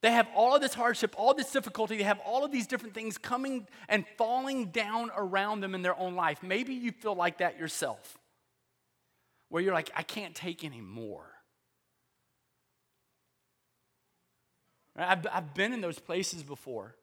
They 0.00 0.10
have 0.12 0.26
all 0.34 0.54
of 0.54 0.62
this 0.62 0.72
hardship, 0.72 1.14
all 1.18 1.34
this 1.34 1.52
difficulty, 1.52 1.98
they 1.98 2.04
have 2.04 2.20
all 2.20 2.42
of 2.42 2.50
these 2.50 2.66
different 2.66 2.94
things 2.94 3.18
coming 3.18 3.68
and 3.90 4.06
falling 4.16 4.70
down 4.70 5.10
around 5.14 5.60
them 5.60 5.74
in 5.74 5.82
their 5.82 5.98
own 5.98 6.14
life. 6.14 6.42
Maybe 6.42 6.72
you 6.72 6.90
feel 6.90 7.14
like 7.14 7.38
that 7.38 7.58
yourself, 7.58 8.16
where 9.50 9.62
you're 9.62 9.74
like, 9.74 9.90
I 9.94 10.02
can't 10.02 10.34
take 10.34 10.64
any 10.64 10.80
more. 10.80 11.26
I've, 14.96 15.26
I've 15.30 15.52
been 15.52 15.74
in 15.74 15.82
those 15.82 15.98
places 15.98 16.42
before 16.42 16.94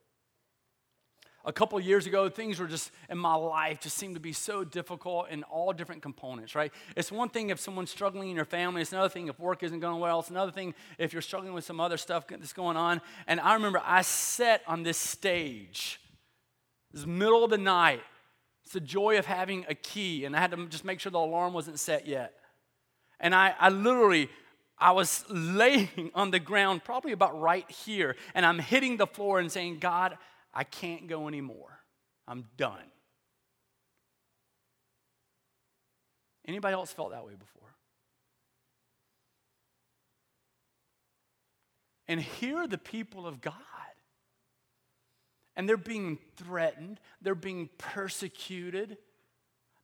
a 1.46 1.52
couple 1.52 1.78
years 1.78 2.06
ago, 2.06 2.28
things 2.28 2.58
were 2.58 2.66
just 2.66 2.90
in 3.08 3.16
my 3.16 3.34
life 3.34 3.80
just 3.80 3.96
seemed 3.96 4.14
to 4.14 4.20
be 4.20 4.32
so 4.32 4.64
difficult 4.64 5.30
in 5.30 5.44
all 5.44 5.72
different 5.72 6.02
components, 6.02 6.56
right? 6.56 6.72
It's 6.96 7.12
one 7.12 7.28
thing 7.28 7.50
if 7.50 7.60
someone's 7.60 7.90
struggling 7.90 8.30
in 8.30 8.36
your 8.36 8.44
family, 8.44 8.82
it's 8.82 8.92
another 8.92 9.08
thing 9.08 9.28
if 9.28 9.38
work 9.38 9.62
isn't 9.62 9.78
going 9.78 10.00
well, 10.00 10.18
it's 10.18 10.30
another 10.30 10.50
thing 10.50 10.74
if 10.98 11.12
you're 11.12 11.22
struggling 11.22 11.54
with 11.54 11.64
some 11.64 11.78
other 11.80 11.96
stuff 11.96 12.26
that's 12.26 12.52
going 12.52 12.76
on. 12.76 13.00
And 13.28 13.38
I 13.38 13.54
remember 13.54 13.80
I 13.84 14.02
sat 14.02 14.62
on 14.66 14.82
this 14.82 14.98
stage, 14.98 16.00
was 16.92 17.06
middle 17.06 17.44
of 17.44 17.50
the 17.50 17.58
night. 17.58 18.02
It's 18.64 18.72
the 18.72 18.80
joy 18.80 19.16
of 19.16 19.26
having 19.26 19.64
a 19.68 19.74
key, 19.74 20.24
and 20.24 20.34
I 20.34 20.40
had 20.40 20.50
to 20.50 20.66
just 20.66 20.84
make 20.84 20.98
sure 20.98 21.12
the 21.12 21.18
alarm 21.18 21.52
wasn't 21.52 21.78
set 21.78 22.08
yet. 22.08 22.34
And 23.20 23.32
I, 23.32 23.54
I 23.60 23.68
literally, 23.68 24.28
I 24.76 24.90
was 24.90 25.24
laying 25.30 26.10
on 26.12 26.32
the 26.32 26.40
ground, 26.40 26.82
probably 26.82 27.12
about 27.12 27.40
right 27.40 27.70
here, 27.70 28.16
and 28.34 28.44
I'm 28.44 28.58
hitting 28.58 28.96
the 28.96 29.06
floor 29.06 29.38
and 29.38 29.52
saying, 29.52 29.78
God, 29.78 30.18
I 30.56 30.64
can't 30.64 31.06
go 31.06 31.28
anymore. 31.28 31.80
I'm 32.26 32.46
done. 32.56 32.90
Anybody 36.48 36.72
else 36.72 36.90
felt 36.94 37.10
that 37.10 37.26
way 37.26 37.34
before? 37.38 37.74
And 42.08 42.18
here 42.22 42.56
are 42.56 42.66
the 42.66 42.78
people 42.78 43.26
of 43.26 43.42
God. 43.42 43.52
And 45.56 45.68
they're 45.68 45.76
being 45.76 46.18
threatened, 46.36 47.00
they're 47.20 47.34
being 47.34 47.68
persecuted, 47.76 48.96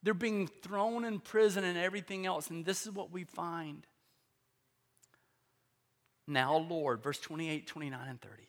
they're 0.02 0.14
being 0.14 0.46
thrown 0.46 1.04
in 1.04 1.20
prison 1.20 1.64
and 1.64 1.76
everything 1.76 2.24
else. 2.24 2.48
And 2.48 2.64
this 2.64 2.86
is 2.86 2.92
what 2.92 3.10
we 3.10 3.24
find. 3.24 3.86
Now, 6.26 6.56
Lord, 6.56 7.02
verse 7.02 7.18
28, 7.18 7.66
29, 7.66 8.08
and 8.08 8.20
30 8.20 8.48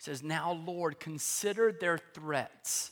says, 0.00 0.22
Now, 0.22 0.52
Lord, 0.52 0.98
consider 0.98 1.72
their 1.72 1.98
threats. 1.98 2.90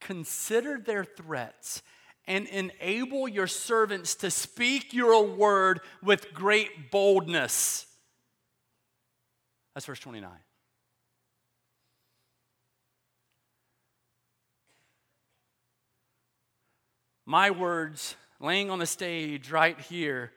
Consider 0.00 0.78
their 0.78 1.04
threats 1.04 1.82
and 2.26 2.46
enable 2.48 3.28
your 3.28 3.46
servants 3.46 4.16
to 4.16 4.30
speak 4.30 4.92
your 4.92 5.24
word 5.24 5.80
with 6.02 6.32
great 6.34 6.90
boldness. 6.90 7.86
That's 9.74 9.86
verse 9.86 10.00
29. 10.00 10.30
My 17.24 17.50
words 17.50 18.16
laying 18.40 18.68
on 18.68 18.80
the 18.80 18.86
stage 18.86 19.50
right 19.50 19.78
here 19.80 20.32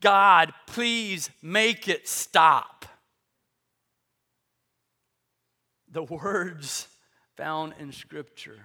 God, 0.00 0.52
please 0.66 1.30
make 1.42 1.88
it 1.88 2.08
stop 2.08 2.86
the 5.92 6.02
words 6.02 6.88
found 7.36 7.74
in 7.78 7.92
Scripture 7.92 8.58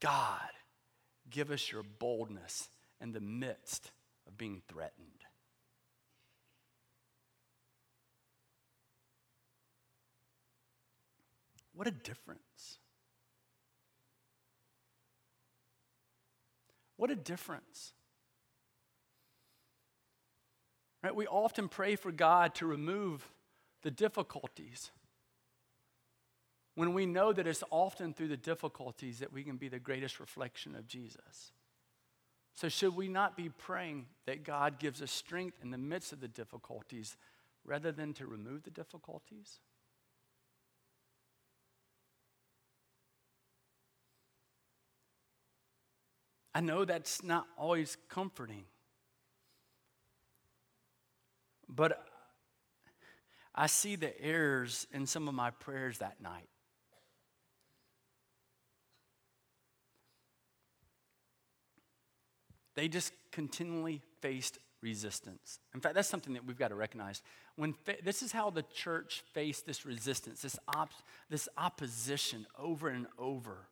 God, 0.00 0.50
give 1.28 1.50
us 1.50 1.70
your 1.70 1.82
boldness 1.82 2.70
in 3.02 3.12
the 3.12 3.20
midst 3.20 3.90
of 4.26 4.38
being 4.38 4.62
threatened. 4.66 5.06
What 11.74 11.86
a 11.86 11.90
difference. 11.90 12.78
What 16.96 17.10
a 17.10 17.16
difference. 17.16 17.94
Right? 21.02 21.14
We 21.14 21.26
often 21.26 21.68
pray 21.68 21.96
for 21.96 22.12
God 22.12 22.54
to 22.56 22.66
remove 22.66 23.30
the 23.82 23.90
difficulties 23.90 24.90
when 26.80 26.94
we 26.94 27.04
know 27.04 27.30
that 27.30 27.46
it's 27.46 27.62
often 27.68 28.14
through 28.14 28.28
the 28.28 28.38
difficulties 28.38 29.18
that 29.18 29.30
we 29.30 29.44
can 29.44 29.58
be 29.58 29.68
the 29.68 29.78
greatest 29.78 30.18
reflection 30.18 30.74
of 30.74 30.88
Jesus. 30.88 31.52
So, 32.54 32.70
should 32.70 32.96
we 32.96 33.06
not 33.06 33.36
be 33.36 33.50
praying 33.50 34.06
that 34.24 34.44
God 34.44 34.78
gives 34.78 35.02
us 35.02 35.10
strength 35.10 35.58
in 35.62 35.72
the 35.72 35.76
midst 35.76 36.10
of 36.10 36.22
the 36.22 36.28
difficulties 36.28 37.18
rather 37.66 37.92
than 37.92 38.14
to 38.14 38.26
remove 38.26 38.62
the 38.62 38.70
difficulties? 38.70 39.58
I 46.54 46.62
know 46.62 46.86
that's 46.86 47.22
not 47.22 47.46
always 47.58 47.98
comforting. 48.08 48.64
But 51.68 52.06
I 53.54 53.66
see 53.66 53.96
the 53.96 54.18
errors 54.18 54.86
in 54.94 55.06
some 55.06 55.28
of 55.28 55.34
my 55.34 55.50
prayers 55.50 55.98
that 55.98 56.22
night. 56.22 56.49
They 62.80 62.88
just 62.88 63.12
continually 63.30 64.00
faced 64.22 64.56
resistance. 64.80 65.58
In 65.74 65.82
fact, 65.82 65.94
that's 65.94 66.08
something 66.08 66.32
that 66.32 66.46
we've 66.46 66.56
got 66.56 66.68
to 66.68 66.74
recognize. 66.74 67.20
When 67.56 67.74
fa- 67.74 67.98
this 68.02 68.22
is 68.22 68.32
how 68.32 68.48
the 68.48 68.62
church 68.62 69.22
faced 69.34 69.66
this 69.66 69.84
resistance, 69.84 70.40
this, 70.40 70.58
op- 70.74 70.88
this 71.28 71.46
opposition 71.58 72.46
over 72.58 72.88
and 72.88 73.06
over. 73.18 73.68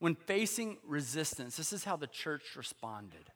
When 0.00 0.16
facing 0.16 0.78
resistance, 0.84 1.56
this 1.56 1.72
is 1.72 1.84
how 1.84 1.94
the 1.94 2.08
church 2.08 2.56
responded. 2.56 3.30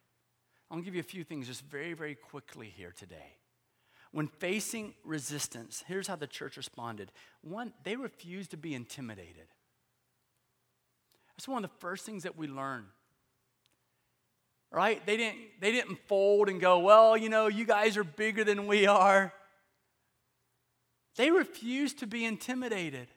To 0.72 0.82
give 0.82 0.96
you 0.96 1.00
a 1.00 1.04
few 1.04 1.22
things 1.22 1.46
just 1.46 1.64
very, 1.66 1.92
very 1.92 2.16
quickly 2.16 2.74
here 2.76 2.92
today. 2.98 3.36
When 4.10 4.26
facing 4.26 4.94
resistance, 5.04 5.84
here's 5.86 6.08
how 6.08 6.16
the 6.16 6.26
church 6.26 6.56
responded. 6.56 7.12
One, 7.42 7.72
they 7.84 7.94
refused 7.94 8.50
to 8.50 8.56
be 8.56 8.74
intimidated. 8.74 9.46
That's 11.36 11.46
one 11.46 11.64
of 11.64 11.70
the 11.70 11.76
first 11.78 12.04
things 12.04 12.24
that 12.24 12.36
we 12.36 12.48
learn. 12.48 12.86
Right? 14.72 15.04
They 15.04 15.16
didn't, 15.16 15.38
they 15.60 15.70
didn't 15.70 15.98
fold 16.08 16.48
and 16.48 16.60
go, 16.60 16.78
well, 16.78 17.16
you 17.16 17.28
know, 17.28 17.46
you 17.46 17.66
guys 17.66 17.96
are 17.96 18.04
bigger 18.04 18.42
than 18.42 18.66
we 18.66 18.86
are. 18.86 19.32
They 21.16 21.30
refused 21.30 21.98
to 21.98 22.06
be 22.06 22.24
intimidated. 22.24 23.08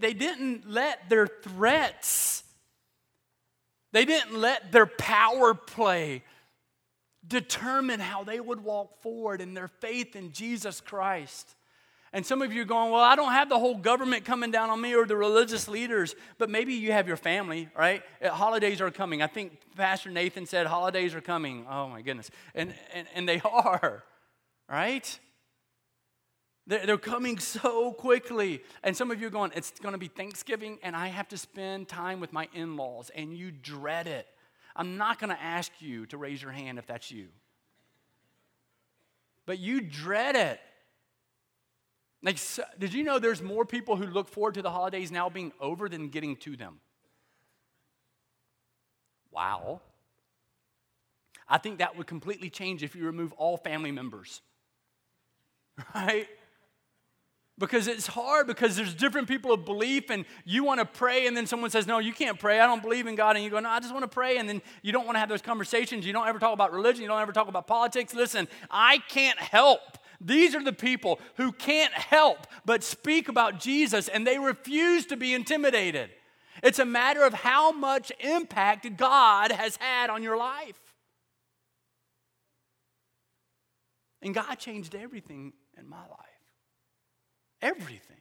They 0.00 0.12
didn't 0.12 0.68
let 0.68 1.08
their 1.08 1.28
threats 1.28 2.42
they 3.92 4.04
didn't 4.04 4.38
let 4.38 4.72
their 4.72 4.86
power 4.86 5.54
play 5.54 6.22
determine 7.26 8.00
how 8.00 8.24
they 8.24 8.40
would 8.40 8.62
walk 8.62 9.02
forward 9.02 9.40
in 9.40 9.54
their 9.54 9.68
faith 9.68 10.16
in 10.16 10.32
Jesus 10.32 10.80
Christ. 10.80 11.54
And 12.12 12.26
some 12.26 12.42
of 12.42 12.52
you 12.52 12.62
are 12.62 12.66
going, 12.66 12.90
Well, 12.90 13.00
I 13.00 13.14
don't 13.14 13.32
have 13.32 13.48
the 13.48 13.58
whole 13.58 13.76
government 13.76 14.24
coming 14.24 14.50
down 14.50 14.70
on 14.70 14.80
me 14.80 14.94
or 14.94 15.06
the 15.06 15.16
religious 15.16 15.68
leaders, 15.68 16.14
but 16.38 16.50
maybe 16.50 16.74
you 16.74 16.92
have 16.92 17.06
your 17.06 17.16
family, 17.16 17.68
right? 17.76 18.02
Uh, 18.22 18.30
holidays 18.30 18.80
are 18.80 18.90
coming. 18.90 19.22
I 19.22 19.28
think 19.28 19.58
Pastor 19.76 20.10
Nathan 20.10 20.46
said 20.46 20.66
holidays 20.66 21.14
are 21.14 21.20
coming. 21.20 21.66
Oh, 21.70 21.88
my 21.88 22.02
goodness. 22.02 22.30
And, 22.54 22.74
and, 22.92 23.06
and 23.14 23.28
they 23.28 23.40
are, 23.44 24.02
right? 24.68 25.18
They're 26.66 26.98
coming 26.98 27.38
so 27.38 27.92
quickly. 27.92 28.62
And 28.84 28.96
some 28.96 29.10
of 29.10 29.20
you 29.20 29.26
are 29.26 29.30
going, 29.30 29.52
it's 29.54 29.72
going 29.80 29.92
to 29.92 29.98
be 29.98 30.06
Thanksgiving, 30.08 30.78
and 30.82 30.94
I 30.94 31.08
have 31.08 31.28
to 31.28 31.38
spend 31.38 31.88
time 31.88 32.20
with 32.20 32.32
my 32.32 32.48
in 32.54 32.76
laws, 32.76 33.10
and 33.14 33.32
you 33.32 33.50
dread 33.50 34.06
it. 34.06 34.26
I'm 34.76 34.96
not 34.96 35.18
going 35.18 35.30
to 35.30 35.42
ask 35.42 35.72
you 35.80 36.06
to 36.06 36.16
raise 36.16 36.40
your 36.40 36.52
hand 36.52 36.78
if 36.78 36.86
that's 36.86 37.10
you. 37.10 37.28
But 39.46 39.58
you 39.58 39.80
dread 39.80 40.36
it. 40.36 40.60
Like, 42.22 42.38
so, 42.38 42.62
did 42.78 42.92
you 42.92 43.02
know 43.02 43.18
there's 43.18 43.40
more 43.40 43.64
people 43.64 43.96
who 43.96 44.06
look 44.06 44.28
forward 44.28 44.54
to 44.54 44.62
the 44.62 44.70
holidays 44.70 45.10
now 45.10 45.30
being 45.30 45.52
over 45.60 45.88
than 45.88 46.08
getting 46.08 46.36
to 46.36 46.56
them? 46.56 46.80
Wow. 49.30 49.80
I 51.48 51.58
think 51.58 51.78
that 51.78 51.96
would 51.96 52.06
completely 52.06 52.50
change 52.50 52.82
if 52.82 52.94
you 52.94 53.06
remove 53.06 53.32
all 53.34 53.56
family 53.56 53.92
members. 53.92 54.42
Right? 55.94 56.28
because 57.60 57.88
it's 57.88 58.06
hard 58.06 58.46
because 58.46 58.74
there's 58.74 58.94
different 58.94 59.28
people 59.28 59.52
of 59.52 59.64
belief 59.64 60.10
and 60.10 60.24
you 60.44 60.64
want 60.64 60.80
to 60.80 60.86
pray 60.86 61.26
and 61.26 61.36
then 61.36 61.46
someone 61.46 61.70
says 61.70 61.86
no 61.86 61.98
you 61.98 62.12
can't 62.12 62.40
pray 62.40 62.58
i 62.58 62.66
don't 62.66 62.82
believe 62.82 63.06
in 63.06 63.14
god 63.14 63.36
and 63.36 63.44
you 63.44 63.50
go 63.50 63.60
no 63.60 63.68
i 63.68 63.78
just 63.78 63.92
want 63.92 64.02
to 64.02 64.08
pray 64.08 64.38
and 64.38 64.48
then 64.48 64.60
you 64.82 64.90
don't 64.90 65.04
want 65.04 65.14
to 65.14 65.20
have 65.20 65.28
those 65.28 65.42
conversations 65.42 66.04
you 66.06 66.12
don't 66.12 66.26
ever 66.26 66.38
talk 66.38 66.54
about 66.54 66.72
religion 66.72 67.02
you 67.02 67.08
don't 67.08 67.20
ever 67.20 67.32
talk 67.32 67.48
about 67.48 67.66
politics 67.66 68.14
listen 68.14 68.48
i 68.70 68.98
can't 69.08 69.38
help 69.38 69.98
these 70.20 70.54
are 70.54 70.62
the 70.62 70.72
people 70.72 71.18
who 71.36 71.52
can't 71.52 71.92
help 71.92 72.46
but 72.64 72.82
speak 72.82 73.28
about 73.28 73.60
jesus 73.60 74.08
and 74.08 74.26
they 74.26 74.38
refuse 74.38 75.06
to 75.06 75.16
be 75.16 75.34
intimidated 75.34 76.10
it's 76.62 76.78
a 76.78 76.84
matter 76.84 77.22
of 77.22 77.32
how 77.32 77.72
much 77.72 78.12
impact 78.20 78.96
god 78.96 79.52
has 79.52 79.76
had 79.76 80.10
on 80.10 80.22
your 80.22 80.36
life 80.36 80.80
and 84.22 84.34
god 84.34 84.54
changed 84.56 84.94
everything 84.94 85.52
in 85.78 85.88
my 85.88 86.00
life 86.00 86.30
Everything. 87.62 88.16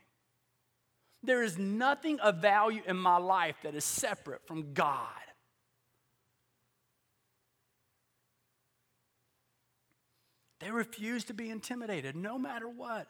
There 1.23 1.43
is 1.43 1.57
nothing 1.57 2.19
of 2.19 2.38
value 2.38 2.81
in 2.85 2.97
my 2.97 3.17
life 3.17 3.55
that 3.63 3.75
is 3.75 3.85
separate 3.85 4.45
from 4.45 4.73
God. 4.73 5.07
They 10.59 10.71
refuse 10.71 11.23
to 11.25 11.33
be 11.33 11.49
intimidated 11.49 12.15
no 12.15 12.37
matter 12.37 12.67
what. 12.67 13.07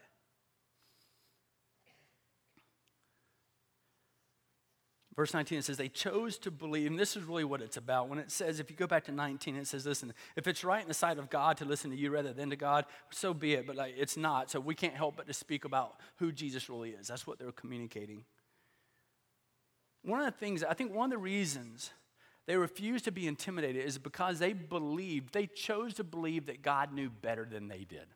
Verse 5.16 5.34
19, 5.34 5.60
it 5.60 5.66
says, 5.66 5.76
they 5.76 5.90
chose 5.90 6.38
to 6.38 6.50
believe, 6.50 6.88
and 6.88 6.98
this 6.98 7.18
is 7.18 7.24
really 7.24 7.44
what 7.44 7.62
it's 7.62 7.76
about. 7.76 8.08
When 8.08 8.20
it 8.20 8.32
says, 8.32 8.62
if 8.62 8.70
you 8.70 8.78
go 8.78 8.88
back 8.88 9.04
to 9.06 9.12
19, 9.12 9.58
it 9.58 9.68
says, 9.68 9.86
listen, 9.86 10.14
if 10.38 10.48
it's 10.48 10.64
right 10.64 10.82
in 10.82 10.88
the 10.88 10.94
sight 10.94 11.18
of 11.18 11.30
God 11.30 11.58
to 11.58 11.66
listen 11.66 11.92
to 11.92 11.98
you 11.98 12.10
rather 12.10 12.32
than 12.32 12.52
to 12.52 12.56
God, 12.56 12.86
so 13.10 13.34
be 13.34 13.54
it, 13.54 13.68
but 13.68 13.76
like, 13.76 13.96
it's 13.98 14.16
not. 14.16 14.50
So 14.50 14.62
we 14.62 14.76
can't 14.76 14.94
help 14.94 15.18
but 15.18 15.28
to 15.28 15.34
speak 15.34 15.66
about 15.66 15.98
who 16.20 16.32
Jesus 16.32 16.70
really 16.70 16.92
is. 16.92 17.10
That's 17.10 17.28
what 17.28 17.38
they're 17.38 17.52
communicating. 17.52 18.24
One 20.04 20.22
of 20.22 20.26
the 20.26 20.40
things, 20.40 20.64
I 20.64 20.74
think 20.74 20.94
one 20.94 21.12
of 21.12 21.12
the 21.12 21.18
reasons 21.18 21.92
they 22.50 22.58
refused 22.58 23.06
to 23.06 23.12
be 23.12 23.28
intimidated 23.28 23.86
is 23.86 24.00
because 24.00 24.40
they 24.40 24.54
believed, 24.54 25.36
they 25.36 25.46
chose 25.46 25.94
to 25.94 26.04
believe 26.04 26.48
that 26.48 26.64
God 26.64 26.92
knew 26.92 27.08
better 27.08 27.46
than 27.46 27.68
they 27.68 27.84
did. 27.84 28.08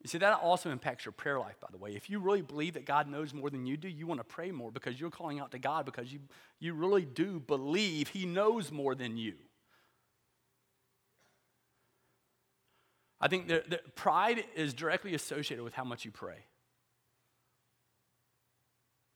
You 0.00 0.08
see, 0.08 0.18
that 0.18 0.34
also 0.34 0.70
impacts 0.70 1.04
your 1.04 1.10
prayer 1.10 1.40
life, 1.40 1.58
by 1.58 1.66
the 1.72 1.76
way. 1.76 1.96
If 1.96 2.08
you 2.08 2.20
really 2.20 2.40
believe 2.40 2.74
that 2.74 2.86
God 2.86 3.08
knows 3.08 3.34
more 3.34 3.50
than 3.50 3.66
you 3.66 3.76
do, 3.76 3.88
you 3.88 4.06
want 4.06 4.20
to 4.20 4.24
pray 4.24 4.52
more 4.52 4.70
because 4.70 5.00
you're 5.00 5.10
calling 5.10 5.40
out 5.40 5.50
to 5.50 5.58
God 5.58 5.84
because 5.84 6.12
you, 6.12 6.20
you 6.60 6.72
really 6.72 7.04
do 7.04 7.40
believe 7.40 8.06
He 8.10 8.26
knows 8.26 8.70
more 8.70 8.94
than 8.94 9.16
you. 9.16 9.34
I 13.20 13.26
think 13.26 13.48
that, 13.48 13.96
pride 13.96 14.44
is 14.54 14.72
directly 14.72 15.16
associated 15.16 15.64
with 15.64 15.74
how 15.74 15.82
much 15.82 16.04
you 16.04 16.12
pray. 16.12 16.44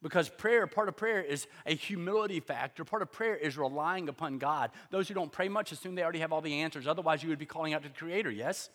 Because 0.03 0.29
prayer, 0.29 0.67
part 0.67 0.89
of 0.89 0.97
prayer 0.97 1.23
is 1.23 1.47
a 1.65 1.75
humility 1.75 2.41
factor. 2.41 2.85
Part 2.85 3.03
of 3.03 3.13
prayer 3.13 3.37
is 3.37 3.57
relying 3.57 4.09
upon 4.09 4.39
God. 4.39 4.73
Those 4.91 5.07
who 5.07 5.15
don't 5.15 5.31
pray 5.31 5.49
much 5.49 5.71
assume 5.71 5.95
they 5.95 6.03
already 6.03 6.19
have 6.19 6.33
all 6.33 6.41
the 6.41 6.61
answers. 6.61 6.89
Otherwise, 6.89 7.23
you 7.23 7.29
would 7.29 7.39
be 7.39 7.47
calling 7.47 7.73
out 7.73 7.85
to 7.85 7.89
the 7.89 7.95
Creator, 7.95 8.33
yes? 8.33 8.69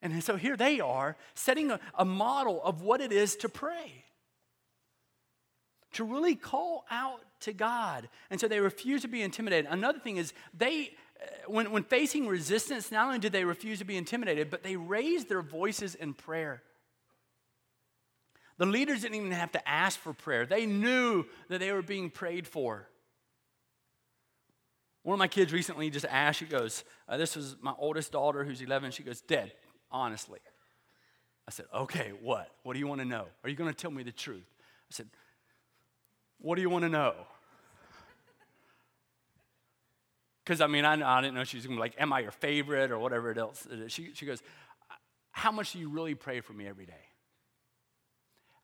And 0.00 0.24
so 0.24 0.36
here 0.36 0.56
they 0.56 0.80
are 0.80 1.16
setting 1.34 1.70
a, 1.70 1.78
a 1.94 2.06
model 2.06 2.62
of 2.62 2.80
what 2.80 3.02
it 3.02 3.12
is 3.12 3.36
to 3.36 3.50
pray, 3.50 4.04
to 5.92 6.04
really 6.04 6.34
call 6.34 6.86
out 6.90 7.20
to 7.40 7.52
God. 7.52 8.08
And 8.30 8.40
so 8.40 8.48
they 8.48 8.60
refuse 8.60 9.02
to 9.02 9.08
be 9.08 9.20
intimidated. 9.20 9.70
Another 9.70 9.98
thing 9.98 10.16
is, 10.16 10.32
they, 10.56 10.92
uh, 11.22 11.26
when, 11.48 11.70
when 11.70 11.82
facing 11.82 12.28
resistance, 12.28 12.90
not 12.90 13.06
only 13.06 13.18
did 13.18 13.32
they 13.32 13.44
refuse 13.44 13.78
to 13.80 13.84
be 13.84 13.98
intimidated, 13.98 14.48
but 14.48 14.62
they 14.62 14.76
raised 14.76 15.28
their 15.28 15.42
voices 15.42 15.94
in 15.94 16.14
prayer. 16.14 16.62
The 18.60 18.66
leaders 18.66 19.00
didn't 19.00 19.14
even 19.14 19.30
have 19.30 19.52
to 19.52 19.66
ask 19.68 19.98
for 19.98 20.12
prayer, 20.12 20.44
they 20.44 20.66
knew 20.66 21.24
that 21.48 21.60
they 21.60 21.72
were 21.72 21.80
being 21.80 22.10
prayed 22.10 22.46
for. 22.46 22.86
One 25.02 25.14
of 25.14 25.18
my 25.18 25.28
kids 25.28 25.50
recently 25.50 25.88
just 25.88 26.04
asked, 26.04 26.40
she 26.40 26.44
goes, 26.44 26.84
uh, 27.08 27.16
This 27.16 27.36
was 27.36 27.56
my 27.62 27.72
oldest 27.78 28.12
daughter 28.12 28.44
who's 28.44 28.60
11. 28.60 28.90
She 28.90 29.02
goes, 29.02 29.22
Dad, 29.22 29.52
honestly. 29.90 30.40
I 31.48 31.52
said, 31.52 31.64
Okay, 31.74 32.12
what? 32.20 32.50
What 32.62 32.74
do 32.74 32.80
you 32.80 32.86
want 32.86 33.00
to 33.00 33.06
know? 33.06 33.24
Are 33.42 33.48
you 33.48 33.56
going 33.56 33.70
to 33.70 33.74
tell 33.74 33.90
me 33.90 34.02
the 34.02 34.12
truth? 34.12 34.44
I 34.44 34.92
said, 34.92 35.08
What 36.38 36.56
do 36.56 36.60
you 36.60 36.68
want 36.68 36.82
to 36.82 36.90
know? 36.90 37.14
Because 40.44 40.60
I 40.60 40.66
mean, 40.66 40.84
I, 40.84 41.16
I, 41.16 41.22
didn't 41.22 41.34
know 41.34 41.44
she 41.44 41.56
was 41.56 41.64
going 41.64 41.78
to 41.78 41.80
be 41.80 41.88
like, 41.88 41.94
Am 41.98 42.12
I 42.12 42.20
your 42.20 42.30
favorite 42.30 42.90
or 42.90 42.98
whatever 42.98 43.32
else. 43.38 43.66
She, 43.88 44.10
she 44.12 44.26
goes, 44.26 44.42
How 45.30 45.50
much 45.50 45.72
do 45.72 45.78
you 45.78 45.88
really 45.88 46.14
pray 46.14 46.42
for 46.42 46.52
me 46.52 46.66
every 46.66 46.84
day? 46.84 47.09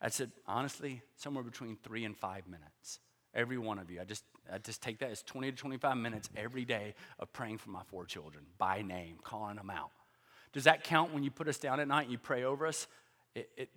I 0.01 0.09
said, 0.09 0.31
honestly, 0.47 1.03
somewhere 1.17 1.45
between 1.45 1.77
three 1.83 2.05
and 2.05 2.17
five 2.17 2.47
minutes. 2.47 3.01
Every 3.35 3.59
one 3.59 3.79
of 3.79 3.91
you. 3.91 4.01
I 4.01 4.05
just, 4.05 4.25
I 4.53 4.59
just 4.59 4.83
take 4.83 4.99
that 4.99 5.11
as 5.11 5.23
20 5.23 5.51
to 5.51 5.57
25 5.57 5.97
minutes 5.97 6.29
every 6.37 6.65
day 6.65 6.95
of 7.19 7.33
praying 7.33 7.59
for 7.59 7.71
my 7.71 7.83
four 7.89 8.05
children 8.05 8.45
by 8.59 8.83
name, 8.83 9.17
calling 9.23 9.57
them 9.57 9.71
out. 9.71 9.91
Does 10.53 10.65
that 10.65 10.85
count 10.85 11.13
when 11.13 11.23
you 11.23 11.31
put 11.31 11.49
us 11.49 11.59
down 11.59 11.81
at 11.81 11.89
night 11.89 12.05
and 12.05 12.13
you 12.13 12.19
pray 12.19 12.45
over 12.45 12.67
us? 12.67 12.87
It, 13.35 13.51
it, 13.57 13.69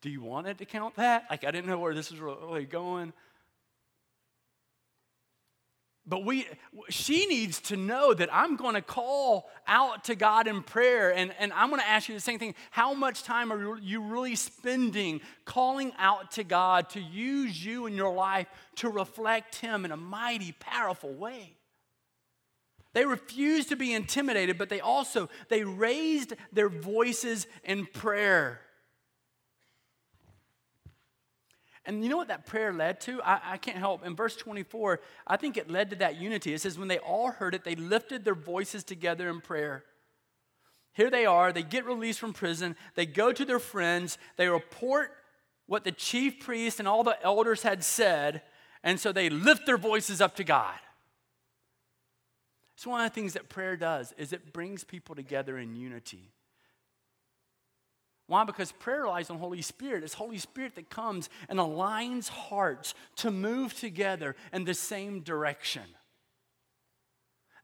do 0.00 0.10
you 0.10 0.22
want 0.22 0.46
it 0.46 0.58
to 0.58 0.64
count 0.64 0.94
that? 0.96 1.26
Like, 1.30 1.44
I 1.44 1.50
didn't 1.50 1.66
know 1.66 1.78
where 1.78 1.94
this 1.94 2.12
was 2.12 2.20
really 2.20 2.64
going. 2.64 3.12
But 6.08 6.24
we, 6.24 6.46
she 6.88 7.26
needs 7.26 7.60
to 7.62 7.76
know 7.76 8.14
that 8.14 8.30
I'm 8.32 8.56
going 8.56 8.74
to 8.74 8.82
call 8.82 9.50
out 9.66 10.04
to 10.04 10.14
God 10.14 10.46
in 10.46 10.62
prayer. 10.62 11.14
And, 11.14 11.34
and 11.38 11.52
I'm 11.52 11.68
going 11.68 11.82
to 11.82 11.86
ask 11.86 12.08
you 12.08 12.14
the 12.14 12.20
same 12.20 12.38
thing. 12.38 12.54
How 12.70 12.94
much 12.94 13.24
time 13.24 13.52
are 13.52 13.78
you 13.78 14.00
really 14.00 14.34
spending 14.34 15.20
calling 15.44 15.92
out 15.98 16.30
to 16.32 16.44
God 16.44 16.88
to 16.90 17.00
use 17.00 17.62
you 17.62 17.84
in 17.84 17.94
your 17.94 18.14
life 18.14 18.46
to 18.76 18.88
reflect 18.88 19.56
Him 19.56 19.84
in 19.84 19.92
a 19.92 19.98
mighty, 19.98 20.52
powerful 20.52 21.12
way? 21.12 21.52
They 22.94 23.04
refused 23.04 23.68
to 23.68 23.76
be 23.76 23.92
intimidated, 23.92 24.56
but 24.56 24.70
they 24.70 24.80
also, 24.80 25.28
they 25.50 25.62
raised 25.62 26.32
their 26.52 26.70
voices 26.70 27.46
in 27.64 27.84
prayer. 27.84 28.62
And 31.88 32.04
you 32.04 32.10
know 32.10 32.18
what 32.18 32.28
that 32.28 32.44
prayer 32.44 32.70
led 32.70 33.00
to? 33.02 33.22
I, 33.22 33.40
I, 33.52 33.56
can't 33.56 33.78
help. 33.78 34.04
In 34.04 34.14
verse 34.14 34.36
24, 34.36 35.00
I 35.26 35.38
think 35.38 35.56
it 35.56 35.70
led 35.70 35.88
to 35.88 35.96
that 35.96 36.16
unity. 36.16 36.52
It 36.52 36.60
says, 36.60 36.78
when 36.78 36.86
they 36.86 36.98
all 36.98 37.30
heard 37.30 37.54
it, 37.54 37.64
they 37.64 37.76
lifted 37.76 38.26
their 38.26 38.34
voices 38.34 38.84
together 38.84 39.30
in 39.30 39.40
prayer. 39.40 39.84
Here 40.92 41.08
they 41.08 41.24
are, 41.24 41.50
they 41.50 41.62
get 41.62 41.86
released 41.86 42.20
from 42.20 42.34
prison, 42.34 42.76
they 42.94 43.06
go 43.06 43.32
to 43.32 43.44
their 43.44 43.58
friends, 43.58 44.18
they 44.36 44.48
report 44.48 45.12
what 45.64 45.84
the 45.84 45.92
chief 45.92 46.40
priest 46.40 46.78
and 46.78 46.86
all 46.86 47.04
the 47.04 47.16
elders 47.22 47.62
had 47.62 47.82
said, 47.82 48.42
and 48.82 49.00
so 49.00 49.10
they 49.10 49.30
lift 49.30 49.64
their 49.64 49.78
voices 49.78 50.20
up 50.20 50.36
to 50.36 50.44
God. 50.44 50.78
It's 52.76 52.86
one 52.86 53.00
of 53.00 53.10
the 53.10 53.14
things 53.14 53.32
that 53.32 53.48
prayer 53.48 53.78
does 53.78 54.12
is 54.18 54.34
it 54.34 54.52
brings 54.52 54.84
people 54.84 55.14
together 55.14 55.56
in 55.56 55.74
unity. 55.74 56.32
Why? 58.28 58.44
Because 58.44 58.72
prayer 58.72 59.02
relies 59.02 59.30
on 59.30 59.38
Holy 59.38 59.62
Spirit. 59.62 60.04
It's 60.04 60.14
Holy 60.14 60.36
Spirit 60.36 60.74
that 60.74 60.90
comes 60.90 61.30
and 61.48 61.58
aligns 61.58 62.28
hearts 62.28 62.94
to 63.16 63.30
move 63.30 63.74
together 63.74 64.36
in 64.52 64.64
the 64.64 64.74
same 64.74 65.20
direction. 65.20 65.82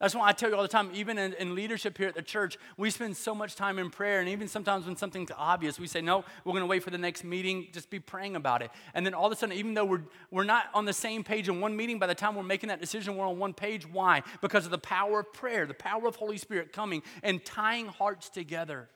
That's 0.01 0.15
why 0.15 0.29
I 0.29 0.33
tell 0.33 0.51
you 0.51 0.57
all 0.57 0.63
the 0.63 0.69
time, 0.69 0.91
even 0.93 1.19
in, 1.19 1.35
in, 1.35 1.55
leadership 1.55 1.97
here 1.97 2.09
at 2.09 2.15
the 2.15 2.23
church, 2.23 2.59
we 2.77 2.91
spend 2.91 3.17
so 3.17 3.35
much 3.35 3.55
time 3.55 3.79
in 3.79 3.91
prayer. 3.91 4.21
And 4.21 4.29
even 4.29 4.49
sometimes 4.49 4.87
when 4.87 4.97
something's 4.97 5.31
obvious, 5.37 5.79
we 5.79 5.87
say, 5.87 6.01
no, 6.01 6.25
we're 6.45 6.53
going 6.53 6.63
to 6.63 6.67
wait 6.67 6.83
for 6.83 6.91
the 6.91 6.99
next 6.99 7.25
meeting, 7.25 7.69
just 7.73 7.91
be 7.91 8.01
praying 8.01 8.35
about 8.35 8.61
it. 8.61 8.71
And 8.95 9.07
then 9.07 9.15
all 9.15 9.27
of 9.27 9.33
a 9.33 9.37
sudden, 9.37 9.57
even 9.57 9.75
though 9.75 9.85
we're, 9.85 10.03
we're 10.31 10.45
not 10.45 10.67
on 10.75 10.85
the 10.85 10.93
same 10.93 11.25
page 11.25 11.49
in 11.49 11.61
one 11.61 11.77
meeting, 11.77 11.99
by 11.99 12.07
the 12.07 12.15
time 12.15 12.35
we're 12.35 12.43
making 12.43 12.69
that 12.69 12.81
decision, 12.81 13.17
we're 13.17 13.27
on 13.27 13.39
one 13.39 13.55
page. 13.55 13.87
Why? 13.87 14.23
Because 14.41 14.65
of 14.65 14.73
the 14.73 14.79
power 14.79 15.21
of 15.21 15.33
prayer, 15.33 15.65
the 15.65 15.75
power 15.75 16.07
of 16.07 16.17
Holy 16.17 16.39
Spirit 16.39 16.73
coming 16.73 17.03
and 17.23 17.45
tying 17.45 17.87
hearts 17.87 18.29
together. 18.29 18.89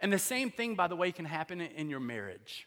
And 0.00 0.12
the 0.12 0.18
same 0.18 0.50
thing, 0.50 0.74
by 0.74 0.88
the 0.88 0.96
way, 0.96 1.12
can 1.12 1.24
happen 1.24 1.60
in 1.60 1.88
your 1.88 2.00
marriage. 2.00 2.66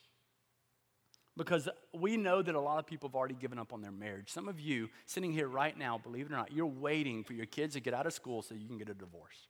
Because 1.37 1.69
we 1.93 2.17
know 2.17 2.41
that 2.41 2.53
a 2.53 2.59
lot 2.59 2.79
of 2.79 2.85
people 2.85 3.07
have 3.07 3.15
already 3.15 3.35
given 3.35 3.59
up 3.59 3.71
on 3.71 3.81
their 3.81 3.91
marriage. 3.91 4.29
Some 4.29 4.49
of 4.49 4.59
you 4.59 4.89
sitting 5.05 5.31
here 5.31 5.47
right 5.47 5.77
now, 5.77 5.97
believe 5.97 6.25
it 6.25 6.33
or 6.33 6.35
not, 6.35 6.51
you're 6.51 6.65
waiting 6.65 7.23
for 7.23 7.33
your 7.33 7.45
kids 7.45 7.75
to 7.75 7.79
get 7.79 7.93
out 7.93 8.05
of 8.05 8.13
school 8.13 8.41
so 8.41 8.55
you 8.55 8.67
can 8.67 8.77
get 8.77 8.89
a 8.89 8.93
divorce. 8.93 9.47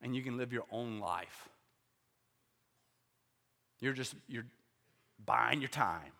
And 0.00 0.14
you 0.14 0.22
can 0.22 0.36
live 0.36 0.52
your 0.52 0.64
own 0.70 1.00
life. 1.00 1.48
You're 3.80 3.94
just 3.94 4.14
you're 4.28 4.46
buying 5.24 5.60
your 5.60 5.68
time. 5.68 6.12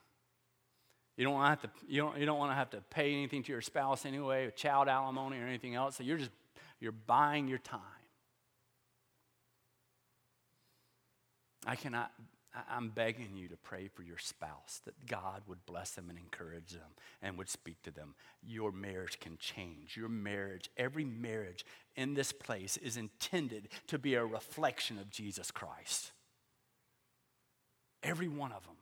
You 1.16 1.24
don't 1.24 1.34
want 1.34 1.60
to 1.60 1.66
have 1.68 1.74
to 1.74 1.86
you 1.86 2.02
don't, 2.02 2.18
you 2.18 2.26
don't 2.26 2.38
want 2.38 2.50
to 2.50 2.56
have 2.56 2.70
to 2.70 2.80
pay 2.90 3.12
anything 3.12 3.42
to 3.44 3.52
your 3.52 3.60
spouse 3.60 4.04
anyway, 4.04 4.50
child 4.56 4.88
alimony 4.88 5.38
or 5.38 5.46
anything 5.46 5.74
else. 5.74 5.96
So 5.96 6.02
you're 6.02 6.18
just 6.18 6.32
you're 6.80 6.92
buying 6.92 7.48
your 7.48 7.58
time. 7.58 7.80
I 11.66 11.74
cannot, 11.74 12.12
I'm 12.70 12.90
begging 12.90 13.36
you 13.36 13.48
to 13.48 13.56
pray 13.56 13.88
for 13.88 14.02
your 14.02 14.18
spouse 14.18 14.80
that 14.84 15.06
God 15.06 15.42
would 15.48 15.66
bless 15.66 15.90
them 15.90 16.08
and 16.08 16.18
encourage 16.18 16.70
them 16.70 16.92
and 17.20 17.36
would 17.36 17.50
speak 17.50 17.82
to 17.82 17.90
them. 17.90 18.14
Your 18.42 18.70
marriage 18.70 19.18
can 19.18 19.36
change. 19.36 19.96
Your 19.96 20.08
marriage, 20.08 20.70
every 20.76 21.04
marriage 21.04 21.66
in 21.96 22.14
this 22.14 22.30
place 22.32 22.76
is 22.76 22.96
intended 22.96 23.68
to 23.88 23.98
be 23.98 24.14
a 24.14 24.24
reflection 24.24 24.98
of 24.98 25.10
Jesus 25.10 25.50
Christ. 25.50 26.12
Every 28.02 28.28
one 28.28 28.52
of 28.52 28.64
them. 28.64 28.76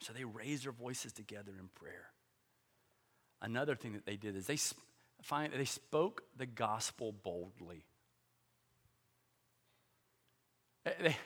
So 0.00 0.12
they 0.12 0.24
raised 0.24 0.64
their 0.64 0.72
voices 0.72 1.12
together 1.12 1.52
in 1.58 1.68
prayer. 1.74 2.08
Another 3.40 3.74
thing 3.74 3.92
that 3.92 4.04
they 4.04 4.16
did 4.16 4.36
is 4.36 4.46
they, 4.46 4.58
find, 5.22 5.52
they 5.52 5.64
spoke 5.64 6.24
the 6.36 6.46
gospel 6.46 7.12
boldly. 7.12 7.84
Uh, 10.86 10.90
they, 11.00 11.16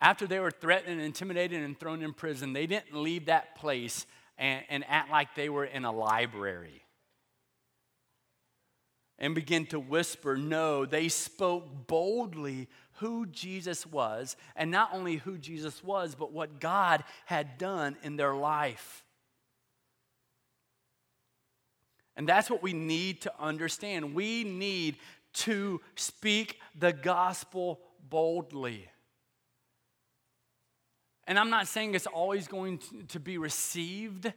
after 0.00 0.26
they 0.26 0.38
were 0.38 0.50
threatened 0.50 0.92
and 0.92 1.00
intimidated 1.00 1.62
and 1.62 1.78
thrown 1.78 2.02
in 2.02 2.12
prison, 2.12 2.52
they 2.52 2.66
didn't 2.66 2.94
leave 2.94 3.26
that 3.26 3.56
place 3.56 4.06
and, 4.38 4.64
and 4.68 4.84
act 4.88 5.10
like 5.10 5.34
they 5.34 5.48
were 5.48 5.64
in 5.64 5.84
a 5.84 5.92
library 5.92 6.82
and 9.18 9.34
begin 9.34 9.66
to 9.66 9.80
whisper. 9.80 10.36
No, 10.36 10.84
they 10.84 11.08
spoke 11.08 11.86
boldly 11.86 12.68
who 12.98 13.26
Jesus 13.26 13.86
was, 13.86 14.36
and 14.54 14.70
not 14.70 14.90
only 14.92 15.16
who 15.16 15.36
Jesus 15.38 15.84
was, 15.84 16.14
but 16.14 16.32
what 16.32 16.60
God 16.60 17.04
had 17.26 17.58
done 17.58 17.96
in 18.02 18.16
their 18.16 18.34
life. 18.34 19.04
And 22.16 22.26
that's 22.26 22.48
what 22.48 22.62
we 22.62 22.72
need 22.72 23.22
to 23.22 23.32
understand. 23.38 24.14
We 24.14 24.44
need 24.44 24.96
to 25.34 25.82
speak 25.96 26.58
the 26.78 26.94
gospel 26.94 27.80
boldly. 28.08 28.88
And 31.26 31.38
I'm 31.38 31.50
not 31.50 31.66
saying 31.66 31.94
it's 31.94 32.06
always 32.06 32.46
going 32.46 32.80
to, 33.08 33.18
be 33.18 33.36
received, 33.36 34.32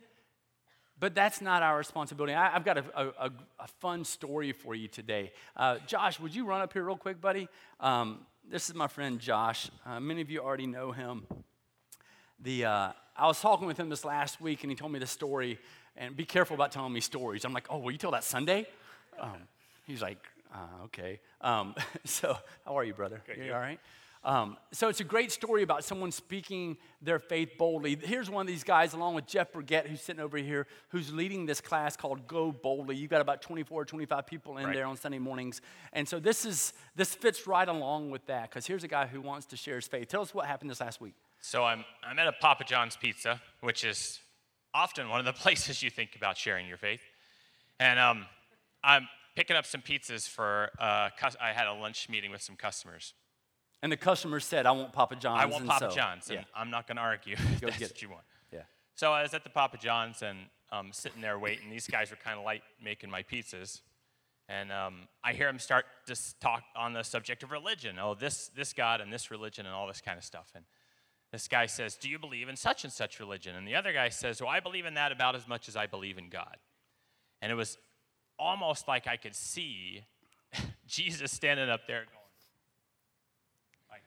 but 1.00 1.14
that's 1.14 1.40
not 1.40 1.62
our 1.62 1.78
responsibility. 1.78 2.34
I, 2.34 2.50
have 2.50 2.66
got 2.66 2.80
a, 2.80 2.84
a, 2.96 3.32
a, 3.60 3.68
fun 3.80 4.04
story 4.04 4.54
for 4.54 4.74
you 4.74 4.88
today. 4.88 5.32
Uh, 5.56 5.78
Josh, 5.86 6.20
would 6.20 6.34
you 6.34 6.46
run 6.46 6.62
up 6.62 6.74
here 6.74 6.84
real 6.84 6.98
quick, 6.98 7.22
buddy? 7.22 7.48
Um, 7.80 8.26
this 8.50 8.70
is 8.70 8.76
my 8.76 8.88
friend 8.88 9.20
Josh. 9.20 9.70
Uh, 9.86 10.00
many 10.00 10.22
of 10.22 10.32
you 10.32 10.40
already 10.40 10.66
know 10.66 10.92
him. 10.92 11.28
The, 12.40 12.66
uh, 12.66 12.92
I 13.16 13.28
was 13.28 13.40
talking 13.40 13.68
with 13.68 13.78
him 13.78 13.90
this 13.90 14.04
last 14.04 14.42
week, 14.42 14.64
and 14.64 14.72
he 14.72 14.76
told 14.76 14.92
me 14.92 14.98
the 14.98 15.08
story. 15.08 15.60
And 15.96 16.16
be 16.16 16.26
careful 16.26 16.56
about 16.56 16.72
telling 16.72 16.94
me 16.94 17.02
stories. 17.02 17.46
I'm 17.46 17.54
like, 17.54 17.68
oh, 17.70 17.78
will 17.78 17.92
you 17.92 17.98
tell 17.98 18.12
that 18.12 18.24
Sunday? 18.24 18.66
Um, 19.20 19.48
he's 19.86 20.02
like, 20.02 20.18
uh, 20.54 20.86
okay. 20.86 21.20
Um, 21.42 21.76
so, 22.06 22.38
how 22.66 22.78
are 22.78 22.84
you, 22.84 22.94
brother? 22.94 23.22
Good, 23.26 23.38
you 23.38 23.54
all 23.54 23.60
right? 23.60 23.80
Um, 24.22 24.58
so 24.74 24.90
it's 24.90 25.00
a 25.00 25.06
great 25.06 25.32
story 25.32 25.64
about 25.64 25.86
someone 25.86 26.12
speaking 26.12 26.78
their 27.02 27.20
faith 27.20 27.52
boldly. 27.58 27.98
Here's 28.02 28.30
one 28.30 28.42
of 28.42 28.48
these 28.48 28.66
guys, 28.66 28.94
along 28.94 29.16
with 29.16 29.26
Jeff 29.26 29.54
Burgett, 29.54 29.88
who's 29.88 30.02
sitting 30.02 30.22
over 30.22 30.38
here, 30.38 30.68
who's 30.90 31.14
leading 31.14 31.46
this 31.46 31.62
class 31.62 31.96
called 31.96 32.28
Go 32.28 32.52
Boldly. 32.52 32.98
You've 32.98 33.10
got 33.10 33.22
about 33.22 33.42
24 33.42 33.82
or 33.82 33.86
25 33.86 34.28
people 34.28 34.58
in 34.58 34.66
right. 34.66 34.76
there 34.76 34.86
on 34.86 34.98
Sunday 34.98 35.20
mornings. 35.20 35.62
And 35.94 36.06
so 36.06 36.20
this 36.20 36.44
is 36.44 36.74
this 36.96 37.16
fits 37.16 37.48
right 37.48 37.68
along 37.68 38.12
with 38.12 38.26
that, 38.26 38.50
because 38.50 38.68
here's 38.68 38.84
a 38.84 38.90
guy 38.90 39.08
who 39.08 39.22
wants 39.22 39.46
to 39.48 39.58
share 39.58 39.76
his 39.76 39.88
faith. 39.88 40.10
Tell 40.10 40.22
us 40.22 40.34
what 40.34 40.48
happened 40.48 40.70
this 40.70 40.82
last 40.82 41.00
week. 41.00 41.14
So 41.40 41.64
I'm, 41.64 41.86
I'm 42.04 42.20
at 42.20 42.28
a 42.28 42.34
Papa 42.34 42.66
John's 42.66 42.98
Pizza, 42.98 43.42
which 43.62 43.86
is 43.86 44.20
often 44.74 45.08
one 45.08 45.22
of 45.22 45.26
the 45.26 45.34
places 45.42 45.82
you 45.82 45.90
think 45.90 46.18
about 46.18 46.38
sharing 46.38 46.68
your 46.68 46.78
faith. 46.78 47.02
And 47.80 47.98
um, 47.98 48.26
I'm 48.84 49.08
picking 49.36 49.56
up 49.56 49.66
some 49.66 49.82
pizzas 49.82 50.28
for, 50.28 50.72
uh, 50.80 51.10
I 51.42 51.54
had 51.54 51.68
a 51.68 51.74
lunch 51.74 52.10
meeting 52.10 52.32
with 52.32 52.42
some 52.42 52.56
customers. 52.56 53.14
And 53.82 53.92
the 53.92 53.98
customer 53.98 54.40
said, 54.40 54.66
I 54.66 54.72
want 54.72 54.92
Papa 54.92 55.16
John's. 55.16 55.42
I 55.42 55.46
want 55.46 55.66
Papa 55.66 55.90
so, 55.90 55.96
John's, 55.96 56.30
and 56.30 56.40
yeah. 56.40 56.46
I'm 56.54 56.70
not 56.70 56.88
going 56.88 56.98
to 56.98 57.02
argue 57.02 57.36
Go 57.62 57.68
that's 57.68 57.82
what 57.82 58.02
you 58.02 58.10
want. 58.10 58.24
Yeah. 58.52 58.64
So 58.96 59.14
I 59.14 59.22
was 59.22 59.34
at 59.34 59.44
the 59.44 59.50
Papa 59.50 59.78
John's 59.78 60.22
and 60.22 60.40
um, 60.72 60.90
sitting 60.92 61.22
there 61.22 61.40
waiting. 61.40 61.70
These 61.70 61.88
guys 61.88 62.12
were 62.12 62.18
kind 62.18 62.38
of 62.38 62.44
light 62.44 62.64
making 62.84 63.10
my 63.10 63.24
pizzas. 63.24 63.82
And 64.50 64.72
um, 64.72 65.08
I 65.24 65.34
hear 65.34 65.48
them 65.48 65.60
start 65.60 65.86
to 66.08 66.16
talk 66.40 66.64
on 66.76 66.94
the 66.94 67.04
subject 67.04 67.44
of 67.44 67.52
religion. 67.52 67.98
Oh, 68.02 68.16
this, 68.16 68.50
this 68.56 68.74
God 68.74 69.00
and 69.00 69.14
this 69.14 69.30
religion 69.30 69.66
and 69.66 69.76
all 69.76 69.88
this 69.88 70.02
kind 70.02 70.18
of 70.18 70.24
stuff. 70.24 70.52
And 70.56 70.66
this 71.32 71.48
guy 71.48 71.68
says, 71.68 71.96
Do 71.96 72.10
you 72.10 72.18
believe 72.18 72.50
in 72.50 72.56
such 72.56 72.84
and 72.84 72.92
such 72.92 73.20
religion? 73.20 73.56
And 73.56 73.68
the 73.68 73.76
other 73.76 73.94
guy 73.94 74.10
says, 74.10 74.42
Well, 74.42 74.50
I 74.50 74.60
believe 74.60 74.86
in 74.86 74.96
that 74.96 75.12
about 75.12 75.36
as 75.36 75.48
much 75.48 75.68
as 75.70 75.76
I 75.76 75.86
believe 75.86 76.18
in 76.18 76.30
God. 76.30 76.58
And 77.42 77.52
it 77.52 77.56
was 77.56 77.78
almost 78.40 78.88
like 78.88 79.06
I 79.08 79.18
could 79.18 79.36
see 79.36 80.04
Jesus 80.88 81.32
standing 81.32 81.70
up 81.70 81.82
there 81.88 82.00
going, 82.06 82.08
like, 83.92 84.02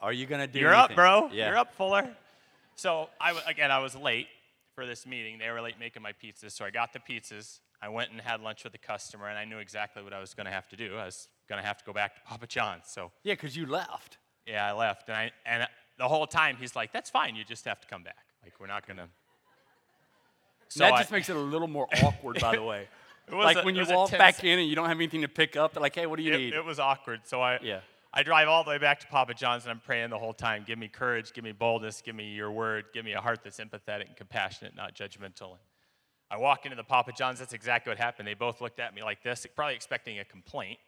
Are 0.00 0.12
you 0.12 0.26
going 0.26 0.40
to 0.40 0.46
do 0.46 0.58
You're 0.60 0.74
anything? 0.74 0.90
up, 0.92 0.96
bro. 0.96 1.30
Yeah. 1.32 1.48
You're 1.48 1.58
up, 1.58 1.74
Fuller. 1.74 2.08
So, 2.76 3.08
I, 3.20 3.38
again, 3.46 3.70
I 3.70 3.78
was 3.80 3.94
late 3.94 4.26
for 4.74 4.86
this 4.86 5.06
meeting. 5.06 5.38
They 5.38 5.50
were 5.50 5.60
late 5.60 5.78
making 5.78 6.02
my 6.02 6.12
pizzas. 6.12 6.52
So 6.52 6.64
I 6.64 6.70
got 6.70 6.92
the 6.92 6.98
pizzas. 7.00 7.60
I 7.82 7.88
went 7.88 8.10
and 8.10 8.20
had 8.20 8.40
lunch 8.40 8.62
with 8.64 8.72
the 8.72 8.78
customer, 8.78 9.28
and 9.28 9.38
I 9.38 9.44
knew 9.44 9.58
exactly 9.58 10.02
what 10.02 10.12
I 10.12 10.20
was 10.20 10.34
going 10.34 10.46
to 10.46 10.52
have 10.52 10.68
to 10.68 10.76
do. 10.76 10.96
I 10.96 11.06
was 11.06 11.28
going 11.48 11.60
to 11.60 11.66
have 11.66 11.78
to 11.78 11.84
go 11.84 11.92
back 11.92 12.14
to 12.14 12.20
Papa 12.22 12.46
John's. 12.46 12.84
So 12.86 13.10
Yeah, 13.22 13.34
because 13.34 13.56
you 13.56 13.66
left. 13.66 14.18
yeah, 14.46 14.66
I 14.66 14.72
left, 14.72 15.08
and 15.08 15.16
I 15.16 15.30
and 15.46 15.66
the 15.98 16.08
whole 16.08 16.26
time 16.26 16.56
he's 16.58 16.76
like, 16.76 16.92
"That's 16.92 17.08
fine. 17.10 17.36
You 17.36 17.44
just 17.44 17.64
have 17.66 17.80
to 17.80 17.86
come 17.88 18.02
back. 18.02 18.16
Like 18.42 18.54
we're 18.60 18.66
not 18.66 18.86
gonna." 18.86 19.08
So 20.68 20.84
that 20.84 20.92
I- 20.94 20.98
just 20.98 21.10
makes 21.10 21.28
it 21.28 21.36
a 21.36 21.38
little 21.40 21.68
more 21.68 21.88
awkward, 22.02 22.38
by 22.40 22.54
the 22.56 22.62
way. 22.72 22.86
Like 23.32 23.56
a- 23.58 23.62
when 23.62 23.74
you 23.74 23.84
walk 23.88 24.10
back 24.10 24.42
in 24.44 24.58
and 24.58 24.68
you 24.68 24.74
don't 24.74 24.88
have 24.88 24.98
anything 24.98 25.22
to 25.22 25.28
pick 25.28 25.56
up, 25.56 25.72
they're 25.74 25.80
like, 25.82 25.94
hey, 25.94 26.06
what 26.06 26.16
do 26.16 26.22
you 26.22 26.32
it, 26.34 26.38
need? 26.38 26.54
it 26.54 26.64
was 26.64 26.78
awkward. 26.78 27.20
So 27.24 27.40
I 27.40 27.58
Yeah. 27.62 27.80
I 28.12 28.24
drive 28.24 28.48
all 28.48 28.64
the 28.64 28.70
way 28.70 28.78
back 28.78 28.98
to 29.00 29.06
Papa 29.06 29.34
John's 29.34 29.62
and 29.64 29.70
I'm 29.70 29.78
praying 29.80 30.10
the 30.10 30.18
whole 30.18 30.32
time. 30.34 30.64
Give 30.66 30.78
me 30.78 30.88
courage, 30.88 31.32
give 31.32 31.44
me 31.44 31.52
boldness, 31.52 32.02
give 32.02 32.16
me 32.16 32.32
your 32.32 32.50
word, 32.50 32.86
give 32.92 33.04
me 33.04 33.12
a 33.12 33.20
heart 33.20 33.40
that's 33.44 33.58
empathetic 33.60 34.06
and 34.08 34.16
compassionate, 34.16 34.74
not 34.74 34.94
judgmental. 34.96 35.58
I 36.28 36.36
walk 36.36 36.64
into 36.64 36.76
the 36.76 36.82
Papa 36.84 37.12
John's. 37.16 37.38
That's 37.38 37.52
exactly 37.52 37.90
what 37.90 37.98
happened. 37.98 38.26
They 38.26 38.34
both 38.34 38.60
looked 38.60 38.80
at 38.80 38.94
me 38.94 39.02
like 39.04 39.22
this, 39.22 39.46
probably 39.54 39.74
expecting 39.76 40.18
a 40.18 40.24
complaint. 40.24 40.78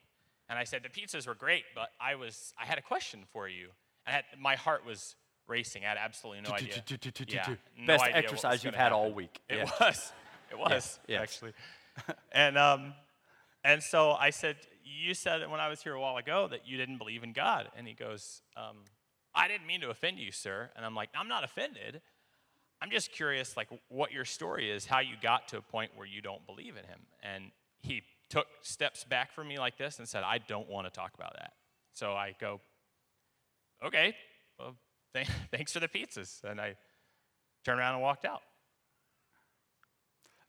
And 0.48 0.58
I 0.58 0.64
said, 0.64 0.82
"The 0.82 0.88
pizzas 0.88 1.26
were 1.26 1.34
great, 1.34 1.64
but 1.74 1.90
I 2.00 2.14
was 2.16 2.52
I 2.60 2.64
had 2.66 2.78
a 2.78 2.82
question 2.82 3.24
for 3.32 3.48
you." 3.48 3.70
I 4.06 4.10
had, 4.10 4.24
my 4.38 4.56
heart 4.56 4.84
was 4.84 5.14
racing. 5.46 5.84
I 5.84 5.88
had 5.88 5.98
absolutely 5.98 6.42
no 6.42 6.54
idea. 6.54 6.82
Yeah, 7.28 7.54
no 7.78 7.86
Best 7.86 8.04
idea 8.04 8.16
exercise 8.16 8.64
you've 8.64 8.74
had 8.74 8.92
all 8.92 9.12
week. 9.12 9.40
It 9.48 9.58
Yeah. 9.58 9.70
was. 9.80 10.12
It 10.50 10.58
was 10.58 10.98
yes. 11.08 11.20
actually. 11.22 11.52
and 12.32 12.58
um, 12.58 12.94
and 13.64 13.82
so 13.82 14.12
I 14.12 14.30
said, 14.30 14.56
"You 14.84 15.14
said 15.14 15.48
when 15.50 15.60
I 15.60 15.68
was 15.68 15.82
here 15.82 15.94
a 15.94 16.00
while 16.00 16.16
ago 16.16 16.48
that 16.48 16.66
you 16.66 16.76
didn't 16.76 16.98
believe 16.98 17.22
in 17.22 17.32
God." 17.32 17.68
And 17.76 17.86
he 17.86 17.94
goes, 17.94 18.42
um, 18.56 18.78
"I 19.34 19.48
didn't 19.48 19.66
mean 19.66 19.80
to 19.82 19.90
offend 19.90 20.18
you, 20.18 20.32
sir." 20.32 20.70
And 20.76 20.84
I'm 20.84 20.94
like, 20.94 21.10
"I'm 21.14 21.28
not 21.28 21.44
offended. 21.44 22.00
I'm 22.80 22.90
just 22.90 23.12
curious, 23.12 23.56
like, 23.56 23.68
what 23.88 24.10
your 24.10 24.24
story 24.24 24.68
is, 24.68 24.86
how 24.86 24.98
you 24.98 25.14
got 25.20 25.46
to 25.48 25.58
a 25.58 25.62
point 25.62 25.92
where 25.94 26.06
you 26.06 26.20
don't 26.20 26.44
believe 26.46 26.76
in 26.76 26.84
Him." 26.84 27.00
And 27.22 27.52
he 27.82 28.02
took 28.28 28.46
steps 28.62 29.04
back 29.04 29.32
from 29.32 29.48
me 29.48 29.58
like 29.58 29.76
this 29.76 29.98
and 29.98 30.08
said, 30.08 30.24
"I 30.24 30.38
don't 30.38 30.68
want 30.68 30.86
to 30.86 30.90
talk 30.90 31.14
about 31.14 31.34
that." 31.34 31.52
So 31.94 32.14
I 32.14 32.34
go, 32.40 32.60
"Okay, 33.84 34.16
well, 34.58 34.76
th- 35.14 35.28
thanks 35.50 35.72
for 35.72 35.80
the 35.80 35.88
pizzas." 35.88 36.42
And 36.42 36.60
I 36.60 36.76
turned 37.64 37.78
around 37.78 37.94
and 37.94 38.02
walked 38.02 38.24
out. 38.24 38.42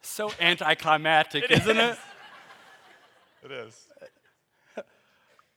So 0.03 0.31
anticlimactic, 0.39 1.45
It 1.45 1.51
isn't 1.51 1.77
it? 1.77 1.89
is. 1.91 1.97
It 3.45 3.51
is. 3.51 3.87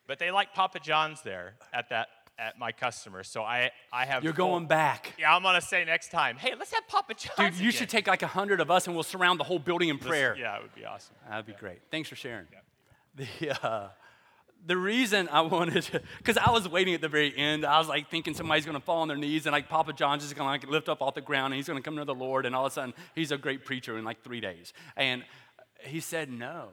But 0.06 0.18
they 0.20 0.30
like 0.30 0.54
Papa 0.54 0.78
John's 0.80 1.22
there 1.22 1.54
at 1.72 1.88
that 1.90 2.09
at 2.38 2.59
my 2.59 2.70
customer. 2.70 3.24
So 3.24 3.42
I 3.42 3.70
I 3.92 4.04
have 4.06 4.22
You're 4.22 4.32
full- 4.35 4.46
going 4.48 4.66
back. 4.66 5.14
Yeah, 5.18 5.35
I'm 5.35 5.42
gonna 5.42 5.61
say 5.61 5.85
next 5.85 6.11
time. 6.11 6.37
Hey, 6.37 6.54
let's 6.56 6.72
have 6.72 6.87
Papa 6.87 7.14
John's. 7.14 7.56
Dude, 7.56 7.64
you 7.64 7.72
should 7.72 7.88
take 7.88 8.06
like 8.06 8.22
a 8.22 8.26
hundred 8.28 8.61
of 8.61 8.70
us 8.70 8.87
and 8.87 8.94
we'll 8.94 9.02
surround 9.02 9.40
the 9.40 9.44
whole 9.44 9.59
building 9.59 9.88
in 9.88 9.98
prayer. 9.98 10.37
Yeah, 10.38 10.56
it 10.56 10.62
would 10.62 10.74
be 10.74 10.85
awesome. 10.85 11.16
That'd 11.28 11.46
be 11.46 11.54
great. 11.54 11.80
Thanks 11.90 12.09
for 12.09 12.14
sharing. 12.16 12.46
The, 13.16 13.26
uh, 13.66 13.88
the 14.66 14.76
reason 14.76 15.29
I 15.31 15.40
wanted 15.42 15.83
to, 15.85 16.02
because 16.18 16.37
I 16.37 16.50
was 16.50 16.68
waiting 16.68 16.94
at 16.94 17.00
the 17.00 17.09
very 17.09 17.37
end, 17.37 17.64
I 17.64 17.79
was 17.79 17.88
like 17.88 18.11
thinking 18.11 18.35
somebody's 18.35 18.64
going 18.64 18.79
to 18.79 18.85
fall 18.85 19.02
on 19.02 19.09
their 19.09 19.16
knees 19.16 19.46
and 19.46 19.52
like 19.52 19.68
Papa 19.68 19.92
John's 19.92 20.24
is 20.24 20.35
going 20.35 20.46
to 20.46 20.50
like 20.50 20.70
lift 20.70 20.88
up 20.88 21.00
off 21.00 21.14
the 21.14 21.20
ground 21.20 21.52
and 21.52 21.55
he's 21.55 21.66
going 21.66 21.79
to 21.79 21.83
come 21.83 21.96
to 21.96 22.05
the 22.05 22.14
Lord 22.14 22.46
and 22.46 22.55
all 22.55 22.66
of 22.66 22.72
a 22.72 22.74
sudden 22.74 22.94
he's 23.14 23.31
a 23.31 23.38
great 23.38 23.64
preacher 23.64 23.96
in 23.96 24.05
like 24.05 24.22
three 24.22 24.40
days. 24.40 24.72
And 24.96 25.24
he 25.81 26.00
said 26.00 26.31
no. 26.31 26.68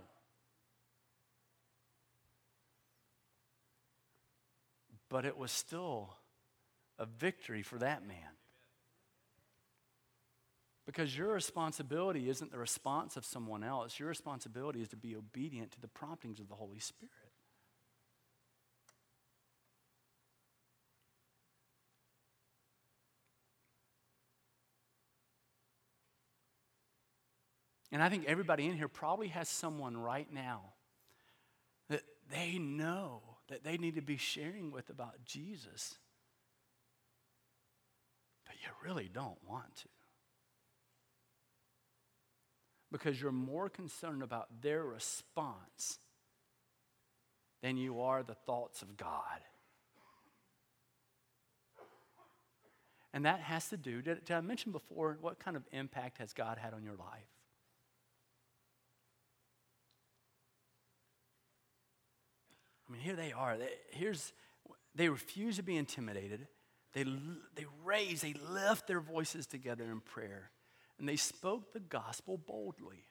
But 5.09 5.25
it 5.25 5.37
was 5.37 5.51
still 5.51 6.15
a 6.97 7.05
victory 7.05 7.61
for 7.61 7.77
that 7.77 8.07
man. 8.07 8.17
Because 10.85 11.17
your 11.17 11.31
responsibility 11.31 12.29
isn't 12.29 12.51
the 12.51 12.57
response 12.57 13.15
of 13.15 13.23
someone 13.23 13.63
else. 13.63 13.99
Your 13.99 14.09
responsibility 14.09 14.81
is 14.81 14.89
to 14.89 14.97
be 14.97 15.15
obedient 15.15 15.71
to 15.71 15.81
the 15.81 15.87
promptings 15.87 16.39
of 16.39 16.49
the 16.49 16.55
Holy 16.55 16.79
Spirit. 16.79 17.11
And 27.93 28.01
I 28.01 28.09
think 28.09 28.25
everybody 28.25 28.65
in 28.65 28.75
here 28.75 28.87
probably 28.87 29.27
has 29.29 29.47
someone 29.47 29.95
right 29.95 30.27
now 30.33 30.73
that 31.89 32.01
they 32.31 32.57
know 32.57 33.21
that 33.49 33.63
they 33.63 33.77
need 33.77 33.95
to 33.95 34.01
be 34.01 34.17
sharing 34.17 34.71
with 34.71 34.89
about 34.89 35.23
Jesus, 35.25 35.95
but 38.45 38.55
you 38.55 38.69
really 38.83 39.09
don't 39.13 39.37
want 39.47 39.75
to 39.77 39.89
because 42.91 43.19
you're 43.21 43.31
more 43.31 43.69
concerned 43.69 44.23
about 44.23 44.47
their 44.61 44.83
response 44.83 45.99
than 47.61 47.77
you 47.77 48.01
are 48.01 48.23
the 48.23 48.35
thoughts 48.35 48.81
of 48.81 48.97
God. 48.97 49.41
And 53.13 53.25
that 53.25 53.39
has 53.39 53.69
to 53.69 53.77
do, 53.77 54.01
did, 54.01 54.25
did 54.25 54.35
I 54.35 54.41
mention 54.41 54.71
before, 54.71 55.17
what 55.21 55.39
kind 55.39 55.55
of 55.55 55.63
impact 55.71 56.17
has 56.17 56.33
God 56.33 56.57
had 56.57 56.73
on 56.73 56.83
your 56.83 56.95
life? 56.95 57.29
I 62.82 62.82
mean, 62.93 63.01
here 63.01 63.15
they 63.15 63.31
are. 63.31 63.57
They, 63.57 63.69
here's, 63.91 64.31
they 64.95 65.09
refuse 65.09 65.57
to 65.57 65.63
be 65.63 65.75
intimidated. 65.75 66.47
They, 66.93 67.03
they 67.03 67.65
raise, 67.83 68.21
they 68.21 68.33
lift 68.49 68.87
their 68.87 68.99
voices 68.99 69.47
together 69.47 69.83
in 69.85 69.99
prayer 69.99 70.51
and 70.99 71.09
they 71.09 71.15
spoke 71.15 71.73
the 71.73 71.79
gospel 71.79 72.37
boldly. 72.37 73.05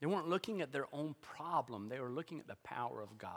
They 0.00 0.06
weren't 0.08 0.28
looking 0.28 0.62
at 0.62 0.72
their 0.72 0.86
own 0.92 1.14
problem, 1.22 1.88
they 1.88 2.00
were 2.00 2.10
looking 2.10 2.40
at 2.40 2.48
the 2.48 2.56
power 2.64 3.00
of 3.00 3.18
God. 3.18 3.30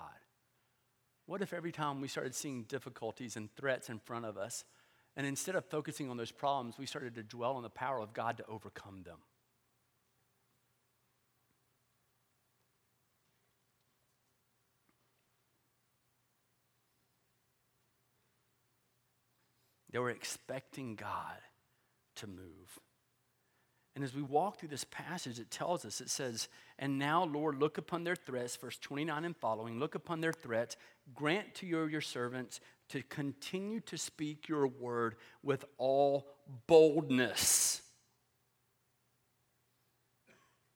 What 1.28 1.44
if 1.44 1.54
every 1.54 1.72
time 1.72 2.02
we 2.02 2.08
started 2.08 2.34
seeing 2.34 2.64
difficulties 2.64 3.36
and 3.36 3.54
threats 3.56 3.90
in 3.90 4.00
front 4.00 4.26
of 4.26 4.38
us, 4.38 4.64
and 5.16 5.26
instead 5.26 5.56
of 5.56 5.66
focusing 5.66 6.10
on 6.10 6.18
those 6.18 6.32
problems, 6.32 6.78
we 6.78 6.86
started 6.86 7.16
to 7.16 7.24
dwell 7.24 7.56
on 7.56 7.64
the 7.64 7.70
power 7.70 8.00
of 8.00 8.14
God 8.14 8.38
to 8.38 8.46
overcome 8.48 9.04
them? 9.04 9.18
They 19.96 20.00
were 20.00 20.10
expecting 20.10 20.96
God 20.96 21.38
to 22.18 22.28
move. 22.28 22.80
And 23.96 24.04
as 24.04 24.14
we 24.14 24.22
walk 24.22 24.60
through 24.60 24.68
this 24.68 24.84
passage, 24.84 25.40
it 25.40 25.50
tells 25.50 25.86
us, 25.86 26.02
it 26.02 26.10
says, 26.10 26.50
And 26.78 27.00
now, 27.00 27.24
Lord, 27.24 27.58
look 27.58 27.78
upon 27.78 28.04
their 28.04 28.18
threats, 28.18 28.58
verse 28.58 28.78
29 28.78 29.24
and 29.24 29.38
following, 29.38 29.80
look 29.80 29.96
upon 29.96 30.20
their 30.20 30.34
threats, 30.34 30.76
grant 31.14 31.56
to 31.56 31.66
your, 31.66 31.90
your 31.90 32.02
servants 32.02 32.60
to 32.90 33.02
continue 33.04 33.80
to 33.82 33.98
speak 33.98 34.48
your 34.48 34.68
word 34.68 35.16
with 35.44 35.66
all 35.78 36.28
boldness. 36.68 37.82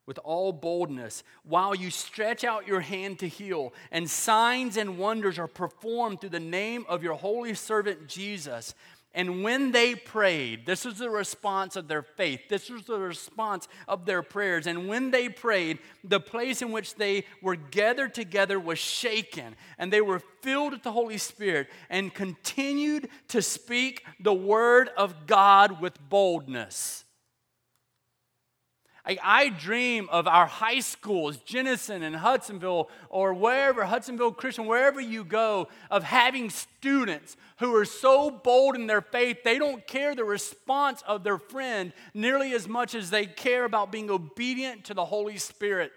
With 0.05 0.17
all 0.23 0.51
boldness, 0.51 1.23
while 1.43 1.75
you 1.75 1.91
stretch 1.91 2.43
out 2.43 2.67
your 2.67 2.79
hand 2.79 3.19
to 3.19 3.27
heal, 3.27 3.73
and 3.91 4.09
signs 4.09 4.75
and 4.75 4.97
wonders 4.97 5.37
are 5.37 5.47
performed 5.47 6.19
through 6.19 6.31
the 6.31 6.39
name 6.39 6.83
of 6.89 7.03
your 7.03 7.13
holy 7.13 7.53
servant 7.53 8.07
Jesus. 8.07 8.73
And 9.13 9.43
when 9.43 9.71
they 9.71 9.95
prayed, 9.95 10.67
this 10.67 10.85
was 10.85 10.99
the 10.99 11.09
response 11.09 11.75
of 11.75 11.87
their 11.87 12.03
faith. 12.03 12.41
This 12.47 12.69
was 12.69 12.83
the 12.83 12.99
response 12.99 13.67
of 13.87 14.05
their 14.05 14.21
prayers. 14.21 14.67
And 14.67 14.87
when 14.87 15.09
they 15.09 15.29
prayed, 15.29 15.79
the 16.03 16.19
place 16.19 16.61
in 16.61 16.71
which 16.71 16.93
they 16.95 17.25
were 17.41 17.55
gathered 17.55 18.13
together 18.13 18.59
was 18.59 18.77
shaken, 18.77 19.55
and 19.79 19.91
they 19.91 20.01
were 20.01 20.21
filled 20.41 20.73
with 20.73 20.83
the 20.83 20.91
Holy 20.91 21.17
Spirit 21.17 21.69
and 21.89 22.13
continued 22.13 23.09
to 23.29 23.41
speak 23.41 24.05
the 24.19 24.33
word 24.33 24.89
of 24.95 25.25
God 25.25 25.81
with 25.81 25.97
boldness. 26.07 27.03
I, 29.17 29.49
dream 29.49 30.07
of 30.11 30.27
our 30.27 30.45
high 30.45 30.81
schools, 30.81 31.37
Jenison 31.37 32.03
and 32.03 32.15
Hudsonville, 32.15 32.89
or 33.09 33.33
wherever, 33.33 33.85
Hudsonville 33.85 34.33
Christian, 34.33 34.65
wherever 34.65 34.99
you 34.99 35.23
go, 35.23 35.67
of 35.89 36.03
having 36.03 36.49
students 36.49 37.37
who 37.59 37.75
are 37.75 37.85
so 37.85 38.29
bold 38.29 38.75
in 38.75 38.87
their 38.87 39.01
faith, 39.01 39.43
they 39.43 39.57
don't 39.57 39.87
care 39.87 40.15
the 40.15 40.23
response 40.23 41.01
of 41.07 41.23
their 41.23 41.37
friend 41.37 41.93
nearly 42.13 42.53
as 42.53 42.67
much 42.67 42.93
as 42.93 43.09
they 43.09 43.25
care 43.25 43.65
about 43.65 43.91
being 43.91 44.09
obedient 44.11 44.85
to 44.85 44.93
the 44.93 45.05
Holy 45.05 45.37
Spirit. 45.37 45.91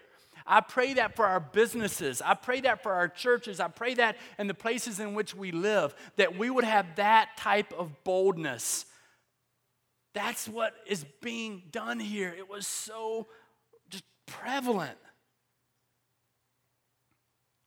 I 0.45 0.61
pray 0.61 0.95
that 0.95 1.15
for 1.15 1.25
our 1.25 1.39
businesses. 1.39 2.21
I 2.21 2.33
pray 2.33 2.61
that 2.61 2.83
for 2.83 2.93
our 2.93 3.07
churches. 3.07 3.59
I 3.59 3.69
pray 3.69 3.93
that 3.95 4.17
in 4.37 4.47
the 4.47 4.53
places 4.53 4.99
in 4.99 5.13
which 5.13 5.35
we 5.35 5.51
live, 5.51 5.95
that 6.17 6.37
we 6.37 6.49
would 6.49 6.65
have 6.65 6.95
that 6.95 7.37
type 7.37 7.73
of 7.73 8.03
boldness. 8.03 8.85
That's 10.13 10.47
what 10.47 10.73
is 10.85 11.05
being 11.21 11.63
done 11.71 11.99
here. 11.99 12.33
It 12.37 12.49
was 12.49 12.67
so 12.67 13.27
just 13.89 14.03
prevalent. 14.25 14.97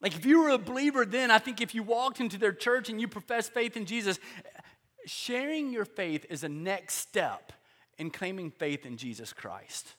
Like, 0.01 0.15
if 0.15 0.25
you 0.25 0.41
were 0.41 0.49
a 0.49 0.57
believer 0.57 1.05
then, 1.05 1.31
I 1.31 1.39
think 1.39 1.59
if 1.59 1.73
you 1.73 1.83
walked 1.83 2.19
into 2.19 2.37
their 2.37 2.53
church 2.53 2.89
and 2.89 3.01
you 3.01 3.07
professed 3.07 3.53
faith 3.53 3.75
in 3.75 3.85
Jesus, 3.85 4.19
sharing 5.05 5.73
your 5.73 5.85
faith 5.85 6.25
is 6.29 6.43
a 6.43 6.49
next 6.49 6.95
step 6.95 7.51
in 7.97 8.11
claiming 8.11 8.51
faith 8.51 8.85
in 8.85 8.97
Jesus 8.97 9.33
Christ. 9.33 9.95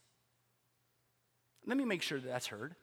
Let 1.66 1.76
me 1.76 1.84
make 1.84 2.02
sure 2.02 2.20
that 2.20 2.28
that's 2.28 2.46
heard. 2.46 2.76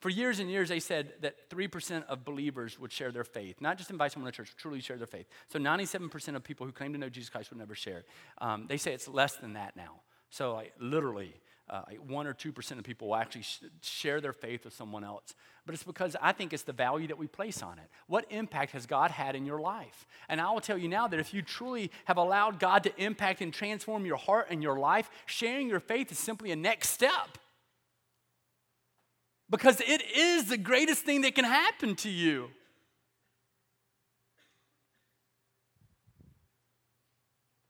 For 0.00 0.08
years 0.08 0.38
and 0.38 0.50
years, 0.50 0.70
they 0.70 0.80
said 0.80 1.12
that 1.20 1.50
3% 1.50 2.06
of 2.06 2.24
believers 2.24 2.78
would 2.80 2.90
share 2.90 3.12
their 3.12 3.24
faith, 3.24 3.60
not 3.60 3.76
just 3.76 3.90
invite 3.90 4.12
someone 4.12 4.32
to 4.32 4.36
church, 4.36 4.54
truly 4.56 4.80
share 4.80 4.96
their 4.96 5.06
faith. 5.06 5.26
So 5.48 5.58
97% 5.58 6.34
of 6.34 6.42
people 6.42 6.66
who 6.66 6.72
claim 6.72 6.94
to 6.94 6.98
know 6.98 7.10
Jesus 7.10 7.28
Christ 7.28 7.50
would 7.50 7.58
never 7.58 7.74
share. 7.74 8.04
Um, 8.38 8.64
they 8.66 8.78
say 8.78 8.94
it's 8.94 9.08
less 9.08 9.34
than 9.34 9.52
that 9.52 9.76
now. 9.76 10.00
So, 10.30 10.54
like, 10.54 10.72
literally, 10.78 11.34
uh, 11.68 11.82
like 11.86 11.98
1 11.98 12.26
or 12.26 12.32
2% 12.32 12.78
of 12.78 12.84
people 12.84 13.08
will 13.08 13.16
actually 13.16 13.42
sh- 13.42 13.60
share 13.82 14.22
their 14.22 14.32
faith 14.32 14.64
with 14.64 14.74
someone 14.74 15.04
else. 15.04 15.34
But 15.66 15.74
it's 15.74 15.84
because 15.84 16.16
I 16.20 16.32
think 16.32 16.54
it's 16.54 16.62
the 16.62 16.72
value 16.72 17.08
that 17.08 17.18
we 17.18 17.26
place 17.26 17.62
on 17.62 17.78
it. 17.78 17.88
What 18.06 18.24
impact 18.30 18.72
has 18.72 18.86
God 18.86 19.10
had 19.10 19.36
in 19.36 19.44
your 19.44 19.60
life? 19.60 20.06
And 20.30 20.40
I 20.40 20.50
will 20.50 20.60
tell 20.60 20.78
you 20.78 20.88
now 20.88 21.08
that 21.08 21.20
if 21.20 21.34
you 21.34 21.42
truly 21.42 21.90
have 22.06 22.16
allowed 22.16 22.58
God 22.58 22.84
to 22.84 22.96
impact 22.96 23.42
and 23.42 23.52
transform 23.52 24.06
your 24.06 24.16
heart 24.16 24.46
and 24.50 24.62
your 24.62 24.78
life, 24.78 25.10
sharing 25.26 25.68
your 25.68 25.80
faith 25.80 26.10
is 26.10 26.18
simply 26.18 26.52
a 26.52 26.56
next 26.56 26.88
step. 26.88 27.38
Because 29.50 29.80
it 29.80 30.02
is 30.16 30.46
the 30.46 30.56
greatest 30.56 31.02
thing 31.02 31.22
that 31.22 31.34
can 31.34 31.44
happen 31.44 31.96
to 31.96 32.08
you. 32.08 32.50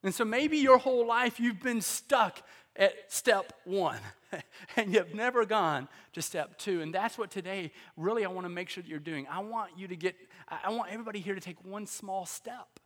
And 0.02 0.14
so 0.14 0.24
maybe 0.24 0.58
your 0.58 0.78
whole 0.78 1.06
life 1.06 1.40
you've 1.40 1.62
been 1.62 1.80
stuck 1.80 2.42
at 2.76 2.92
step 3.12 3.52
one 3.64 3.98
and 4.76 4.94
you've 4.94 5.14
never 5.14 5.44
gone 5.44 5.88
to 6.12 6.22
step 6.22 6.58
two. 6.58 6.80
And 6.80 6.94
that's 6.94 7.18
what 7.18 7.30
today 7.30 7.72
really 7.96 8.24
I 8.24 8.28
want 8.28 8.44
to 8.44 8.50
make 8.50 8.68
sure 8.68 8.82
that 8.82 8.88
you're 8.88 8.98
doing. 8.98 9.26
I 9.30 9.40
want 9.40 9.72
you 9.76 9.88
to 9.88 9.96
get, 9.96 10.16
I 10.48 10.70
want 10.70 10.92
everybody 10.92 11.20
here 11.20 11.34
to 11.34 11.40
take 11.40 11.62
one 11.64 11.86
small 11.86 12.24
step. 12.24 12.80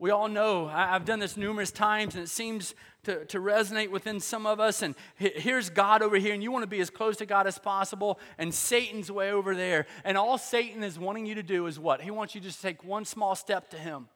We 0.00 0.10
all 0.10 0.28
know, 0.28 0.66
I've 0.66 1.04
done 1.04 1.18
this 1.18 1.36
numerous 1.36 1.70
times, 1.70 2.14
and 2.14 2.24
it 2.24 2.28
seems 2.28 2.74
to, 3.04 3.26
to 3.26 3.38
resonate 3.38 3.90
within 3.90 4.18
some 4.18 4.46
of 4.46 4.58
us. 4.58 4.80
And 4.80 4.94
here's 5.14 5.68
God 5.68 6.00
over 6.00 6.16
here, 6.16 6.32
and 6.32 6.42
you 6.42 6.50
want 6.50 6.62
to 6.62 6.66
be 6.66 6.80
as 6.80 6.88
close 6.88 7.18
to 7.18 7.26
God 7.26 7.46
as 7.46 7.58
possible, 7.58 8.18
and 8.38 8.52
Satan's 8.52 9.12
way 9.12 9.30
over 9.30 9.54
there. 9.54 9.86
And 10.02 10.16
all 10.16 10.38
Satan 10.38 10.82
is 10.82 10.98
wanting 10.98 11.26
you 11.26 11.34
to 11.34 11.42
do 11.42 11.66
is 11.66 11.78
what? 11.78 12.00
He 12.00 12.10
wants 12.10 12.34
you 12.34 12.40
to 12.40 12.46
just 12.46 12.62
take 12.62 12.82
one 12.82 13.04
small 13.04 13.34
step 13.34 13.68
to 13.70 13.76
Him 13.76 14.08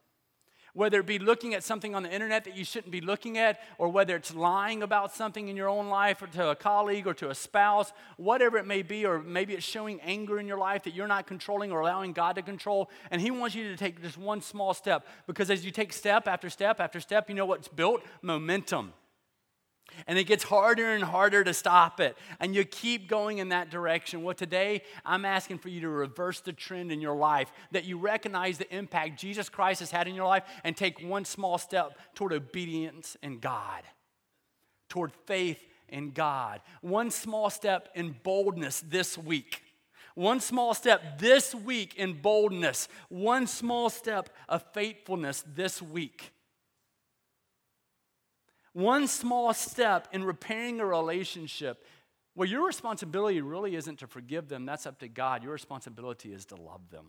whether 0.74 1.00
it 1.00 1.06
be 1.06 1.18
looking 1.18 1.54
at 1.54 1.64
something 1.64 1.94
on 1.94 2.02
the 2.02 2.12
internet 2.12 2.44
that 2.44 2.56
you 2.56 2.64
shouldn't 2.64 2.92
be 2.92 3.00
looking 3.00 3.38
at, 3.38 3.60
or 3.78 3.88
whether 3.88 4.14
it's 4.16 4.34
lying 4.34 4.82
about 4.82 5.14
something 5.14 5.48
in 5.48 5.56
your 5.56 5.68
own 5.68 5.88
life 5.88 6.20
or 6.20 6.26
to 6.26 6.50
a 6.50 6.56
colleague 6.56 7.06
or 7.06 7.14
to 7.14 7.30
a 7.30 7.34
spouse, 7.34 7.92
whatever 8.16 8.58
it 8.58 8.66
may 8.66 8.82
be, 8.82 9.06
or 9.06 9.20
maybe 9.20 9.54
it's 9.54 9.64
showing 9.64 10.00
anger 10.02 10.38
in 10.38 10.46
your 10.46 10.58
life 10.58 10.82
that 10.84 10.94
you're 10.94 11.08
not 11.08 11.26
controlling 11.26 11.72
or 11.72 11.80
allowing 11.80 12.12
God 12.12 12.36
to 12.36 12.42
control. 12.42 12.90
And 13.10 13.20
He 13.20 13.30
wants 13.30 13.54
you 13.54 13.70
to 13.70 13.76
take 13.76 14.02
just 14.02 14.18
one 14.18 14.40
small 14.40 14.74
step 14.74 15.06
because 15.26 15.50
as 15.50 15.64
you 15.64 15.70
take 15.70 15.92
step 15.92 16.28
after 16.28 16.50
step 16.50 16.80
after 16.80 17.00
step, 17.00 17.28
you 17.28 17.34
know 17.34 17.46
what's 17.46 17.68
built? 17.68 18.02
Momentum. 18.20 18.92
And 20.06 20.18
it 20.18 20.24
gets 20.24 20.44
harder 20.44 20.90
and 20.90 21.02
harder 21.02 21.44
to 21.44 21.54
stop 21.54 22.00
it. 22.00 22.16
And 22.40 22.54
you 22.54 22.64
keep 22.64 23.08
going 23.08 23.38
in 23.38 23.50
that 23.50 23.70
direction. 23.70 24.22
Well, 24.22 24.34
today, 24.34 24.82
I'm 25.04 25.24
asking 25.24 25.58
for 25.58 25.68
you 25.68 25.80
to 25.82 25.88
reverse 25.88 26.40
the 26.40 26.52
trend 26.52 26.92
in 26.92 27.00
your 27.00 27.16
life, 27.16 27.52
that 27.72 27.84
you 27.84 27.98
recognize 27.98 28.58
the 28.58 28.74
impact 28.74 29.18
Jesus 29.18 29.48
Christ 29.48 29.80
has 29.80 29.90
had 29.90 30.08
in 30.08 30.14
your 30.14 30.26
life 30.26 30.44
and 30.64 30.76
take 30.76 31.00
one 31.00 31.24
small 31.24 31.58
step 31.58 31.98
toward 32.14 32.32
obedience 32.32 33.16
in 33.22 33.38
God, 33.38 33.82
toward 34.88 35.12
faith 35.26 35.64
in 35.88 36.10
God. 36.10 36.60
One 36.80 37.10
small 37.10 37.50
step 37.50 37.88
in 37.94 38.16
boldness 38.22 38.80
this 38.80 39.16
week. 39.16 39.62
One 40.14 40.40
small 40.40 40.74
step 40.74 41.18
this 41.18 41.54
week 41.54 41.94
in 41.96 42.20
boldness. 42.20 42.88
One 43.08 43.46
small 43.46 43.90
step 43.90 44.30
of 44.48 44.64
faithfulness 44.72 45.42
this 45.54 45.82
week. 45.82 46.33
One 48.74 49.08
small 49.08 49.54
step 49.54 50.08
in 50.12 50.24
repairing 50.24 50.80
a 50.80 50.86
relationship 50.86 51.82
well, 52.36 52.48
your 52.48 52.66
responsibility 52.66 53.40
really 53.40 53.76
isn't 53.76 54.00
to 54.00 54.08
forgive 54.08 54.48
them, 54.48 54.66
that's 54.66 54.86
up 54.86 54.98
to 55.00 55.08
God. 55.08 55.42
Your 55.44 55.52
responsibility 55.52 56.32
is 56.32 56.44
to 56.46 56.56
love 56.56 56.90
them. 56.90 57.06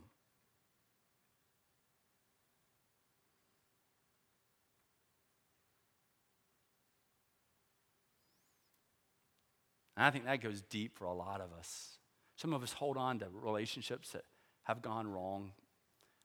And 9.98 10.06
I 10.06 10.12
think 10.12 10.26
that 10.26 10.42
goes 10.42 10.62
deep 10.62 10.98
for 10.98 11.06
a 11.06 11.14
lot 11.14 11.42
of 11.42 11.54
us. 11.58 11.98
Some 12.36 12.54
of 12.54 12.62
us 12.62 12.74
hold 12.74 12.98
on 12.98 13.20
to 13.20 13.28
relationships 13.32 14.10
that 14.12 14.26
have 14.64 14.82
gone 14.82 15.08
wrong. 15.08 15.54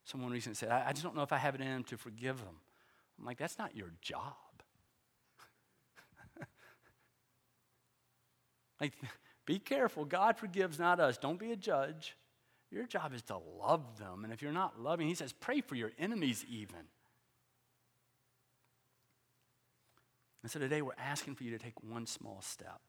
Someone 0.04 0.32
recently 0.32 0.56
said, 0.56 0.70
I, 0.70 0.90
just 0.90 1.04
don't 1.04 1.14
know 1.14 1.22
if 1.22 1.32
I 1.32 1.38
have 1.38 1.54
it 1.54 1.60
in 1.60 1.68
them 1.68 1.84
to 1.84 1.96
forgive 1.96 2.38
them. 2.38 2.56
I'm 3.18 3.24
like, 3.24 3.38
that's 3.38 3.58
not 3.58 3.76
your 3.76 3.92
job. 4.02 4.34
Like, 8.80 8.94
be 9.46 9.58
careful. 9.58 10.04
God 10.04 10.36
forgives, 10.36 10.78
not 10.78 11.00
us. 11.00 11.18
Don't 11.18 11.38
be 11.38 11.52
a 11.52 11.56
judge. 11.56 12.16
Your 12.70 12.86
job 12.86 13.12
is 13.14 13.22
to 13.22 13.36
love 13.58 13.98
them. 13.98 14.24
And 14.24 14.32
if 14.32 14.42
you're 14.42 14.52
not 14.52 14.80
loving, 14.80 15.08
he 15.08 15.14
says, 15.14 15.32
pray 15.32 15.60
for 15.60 15.74
your 15.74 15.90
enemies 15.98 16.44
even. 16.48 16.86
And 20.42 20.50
so 20.50 20.58
today 20.58 20.80
we're 20.80 20.92
asking 20.98 21.34
for 21.34 21.44
you 21.44 21.50
to 21.50 21.58
take 21.58 21.82
one 21.82 22.06
small 22.06 22.40
step. 22.40 22.80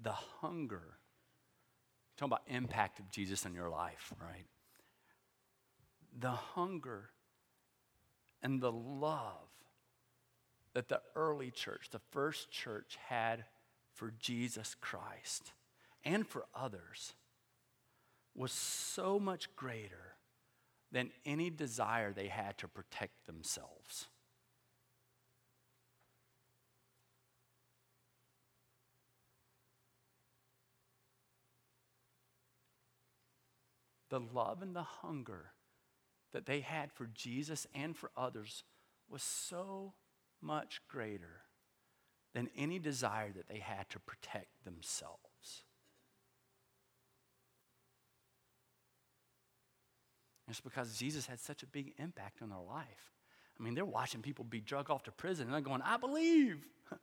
The 0.00 0.12
hunger, 0.12 0.98
talking 2.18 2.30
about 2.30 2.42
impact 2.46 3.00
of 3.00 3.10
Jesus 3.10 3.46
in 3.46 3.54
your 3.54 3.70
life, 3.70 4.12
right? 4.20 4.46
The 6.16 6.30
hunger 6.30 7.08
and 8.42 8.60
the 8.60 8.70
love 8.70 9.48
that 10.74 10.88
the 10.88 11.00
early 11.14 11.50
church, 11.50 11.88
the 11.90 12.00
first 12.10 12.50
church, 12.50 12.98
had 13.08 13.44
for 13.94 14.12
Jesus 14.18 14.74
Christ 14.80 15.52
and 16.04 16.26
for 16.26 16.44
others 16.54 17.14
was 18.34 18.52
so 18.52 19.20
much 19.20 19.54
greater 19.54 20.16
than 20.90 21.10
any 21.24 21.50
desire 21.50 22.12
they 22.12 22.28
had 22.28 22.58
to 22.58 22.68
protect 22.68 23.26
themselves. 23.26 24.08
The 34.10 34.20
love 34.20 34.62
and 34.62 34.76
the 34.76 34.82
hunger 34.82 35.52
that 36.32 36.46
they 36.46 36.60
had 36.60 36.92
for 36.92 37.06
Jesus 37.06 37.66
and 37.74 37.96
for 37.96 38.10
others 38.16 38.62
was 39.08 39.22
so 39.22 39.94
much 40.44 40.80
greater 40.88 41.42
than 42.34 42.50
any 42.56 42.78
desire 42.78 43.32
that 43.32 43.48
they 43.48 43.58
had 43.58 43.88
to 43.90 43.98
protect 43.98 44.64
themselves. 44.64 45.64
it's 50.48 50.60
because 50.60 50.96
Jesus 50.96 51.26
had 51.26 51.40
such 51.40 51.62
a 51.62 51.66
big 51.66 51.94
impact 51.98 52.42
on 52.42 52.50
their 52.50 52.58
life. 52.58 53.12
I 53.58 53.62
mean, 53.62 53.74
they're 53.74 53.84
watching 53.84 54.22
people 54.22 54.44
be 54.44 54.60
drug 54.60 54.90
off 54.90 55.04
to 55.04 55.12
prison 55.12 55.46
and 55.46 55.54
they're 55.54 55.60
going, 55.60 55.82
I 55.82 55.96
believe. 55.96 56.58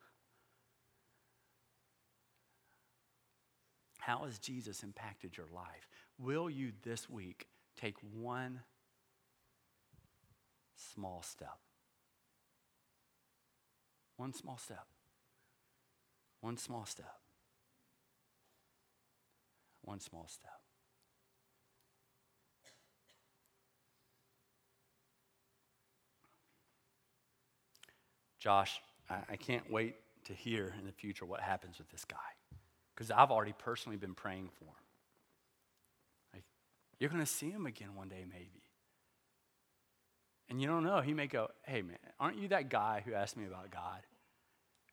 How 4.00 4.26
has 4.26 4.38
Jesus 4.40 4.84
impacted 4.84 5.38
your 5.38 5.48
life? 5.54 5.90
Will 6.18 6.50
you 6.50 6.72
this 6.84 7.10
week 7.10 7.48
take 7.80 7.96
one 8.14 8.62
small 10.76 11.24
step? 11.24 11.58
One 14.22 14.34
small 14.34 14.60
step. 14.60 14.86
One 16.42 16.56
small 16.56 16.86
step. 16.86 17.16
One 19.82 20.00
small 20.00 20.28
step. 20.28 20.52
Josh, 28.38 28.80
I, 29.10 29.38
can't 29.38 29.72
wait 29.72 29.96
to 30.26 30.34
hear 30.34 30.72
in 30.78 30.86
the 30.86 30.92
future 30.92 31.26
what 31.26 31.40
happens 31.40 31.80
with 31.80 31.90
this 31.90 32.06
guy 32.06 32.18
because 32.94 33.10
I've 33.10 33.32
already 33.32 33.56
personally 33.58 33.98
been 33.98 34.14
praying 34.14 34.50
for 34.60 34.66
him. 34.66 34.86
Like, 36.36 36.44
you're 37.00 37.10
going 37.10 37.22
to 37.22 37.26
see 37.26 37.50
him 37.50 37.66
again 37.66 37.96
one 37.96 38.10
day, 38.10 38.24
maybe. 38.32 38.62
And 40.48 40.62
you 40.62 40.68
don't 40.68 40.84
know. 40.84 41.02
He 41.02 41.16
may 41.16 41.26
go, 41.26 41.48
Hey, 41.66 41.82
man, 41.82 41.98
aren't 42.20 42.38
you 42.38 42.50
that 42.50 42.70
guy 42.70 43.02
who 43.04 43.16
asked 43.16 43.36
me 43.36 43.48
about 43.48 43.72
God? 43.72 44.02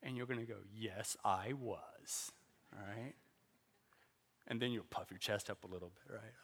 And 0.03 0.17
you're 0.17 0.27
going 0.27 0.41
to 0.41 0.47
go, 0.47 0.59
Yes, 0.75 1.17
I 1.25 1.53
was. 1.53 2.33
All 2.73 2.87
right? 2.87 3.15
And 4.47 4.61
then 4.61 4.71
you'll 4.71 4.85
puff 4.85 5.11
your 5.11 5.19
chest 5.19 5.51
up 5.51 5.65
a 5.65 5.67
little 5.67 5.91
bit, 5.91 6.15
right? 6.15 6.35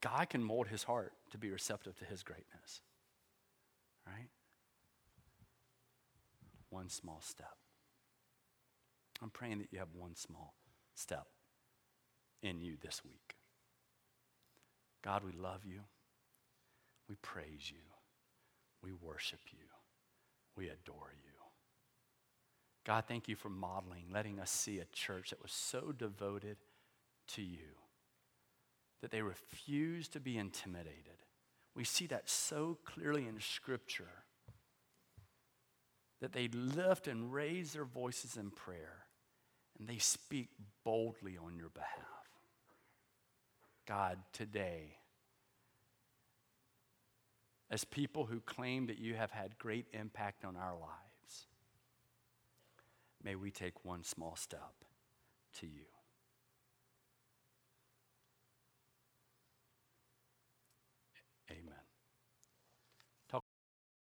God 0.00 0.28
can 0.28 0.42
mold 0.42 0.68
his 0.68 0.84
heart 0.84 1.12
to 1.30 1.38
be 1.38 1.50
receptive 1.50 1.96
to 1.98 2.04
his 2.04 2.22
greatness. 2.22 2.80
Right? 4.06 4.28
One 6.70 6.88
small 6.88 7.20
step. 7.22 7.56
I'm 9.22 9.30
praying 9.30 9.58
that 9.58 9.68
you 9.72 9.78
have 9.78 9.88
one 9.94 10.14
small 10.14 10.54
step 10.94 11.26
in 12.42 12.60
you 12.60 12.76
this 12.80 13.04
week. 13.04 13.36
God, 15.02 15.24
we 15.24 15.32
love 15.32 15.64
you. 15.64 15.80
We 17.08 17.16
praise 17.16 17.70
you. 17.70 17.95
We 18.86 18.92
worship 18.92 19.40
you. 19.50 19.66
We 20.56 20.66
adore 20.66 21.12
you. 21.12 21.32
God, 22.86 23.04
thank 23.08 23.26
you 23.26 23.34
for 23.34 23.48
modeling, 23.48 24.04
letting 24.12 24.38
us 24.38 24.50
see 24.50 24.78
a 24.78 24.84
church 24.92 25.30
that 25.30 25.42
was 25.42 25.50
so 25.50 25.90
devoted 25.90 26.56
to 27.28 27.42
you 27.42 27.74
that 29.02 29.10
they 29.10 29.22
refused 29.22 30.12
to 30.12 30.20
be 30.20 30.38
intimidated. 30.38 31.24
We 31.74 31.82
see 31.82 32.06
that 32.06 32.30
so 32.30 32.78
clearly 32.84 33.26
in 33.26 33.40
Scripture 33.40 34.22
that 36.20 36.32
they 36.32 36.46
lift 36.48 37.08
and 37.08 37.32
raise 37.32 37.72
their 37.72 37.84
voices 37.84 38.36
in 38.36 38.50
prayer 38.50 39.06
and 39.78 39.88
they 39.88 39.98
speak 39.98 40.50
boldly 40.84 41.36
on 41.36 41.56
your 41.56 41.70
behalf. 41.70 41.90
God, 43.86 44.18
today, 44.32 44.96
as 47.70 47.84
people 47.84 48.26
who 48.26 48.40
claim 48.40 48.86
that 48.86 48.98
you 48.98 49.14
have 49.14 49.30
had 49.30 49.58
great 49.58 49.86
impact 49.92 50.44
on 50.44 50.56
our 50.56 50.74
lives, 50.74 51.46
may 53.22 53.34
we 53.34 53.50
take 53.50 53.84
one 53.84 54.04
small 54.04 54.36
step 54.36 54.74
to 55.58 55.66
you. 55.66 55.84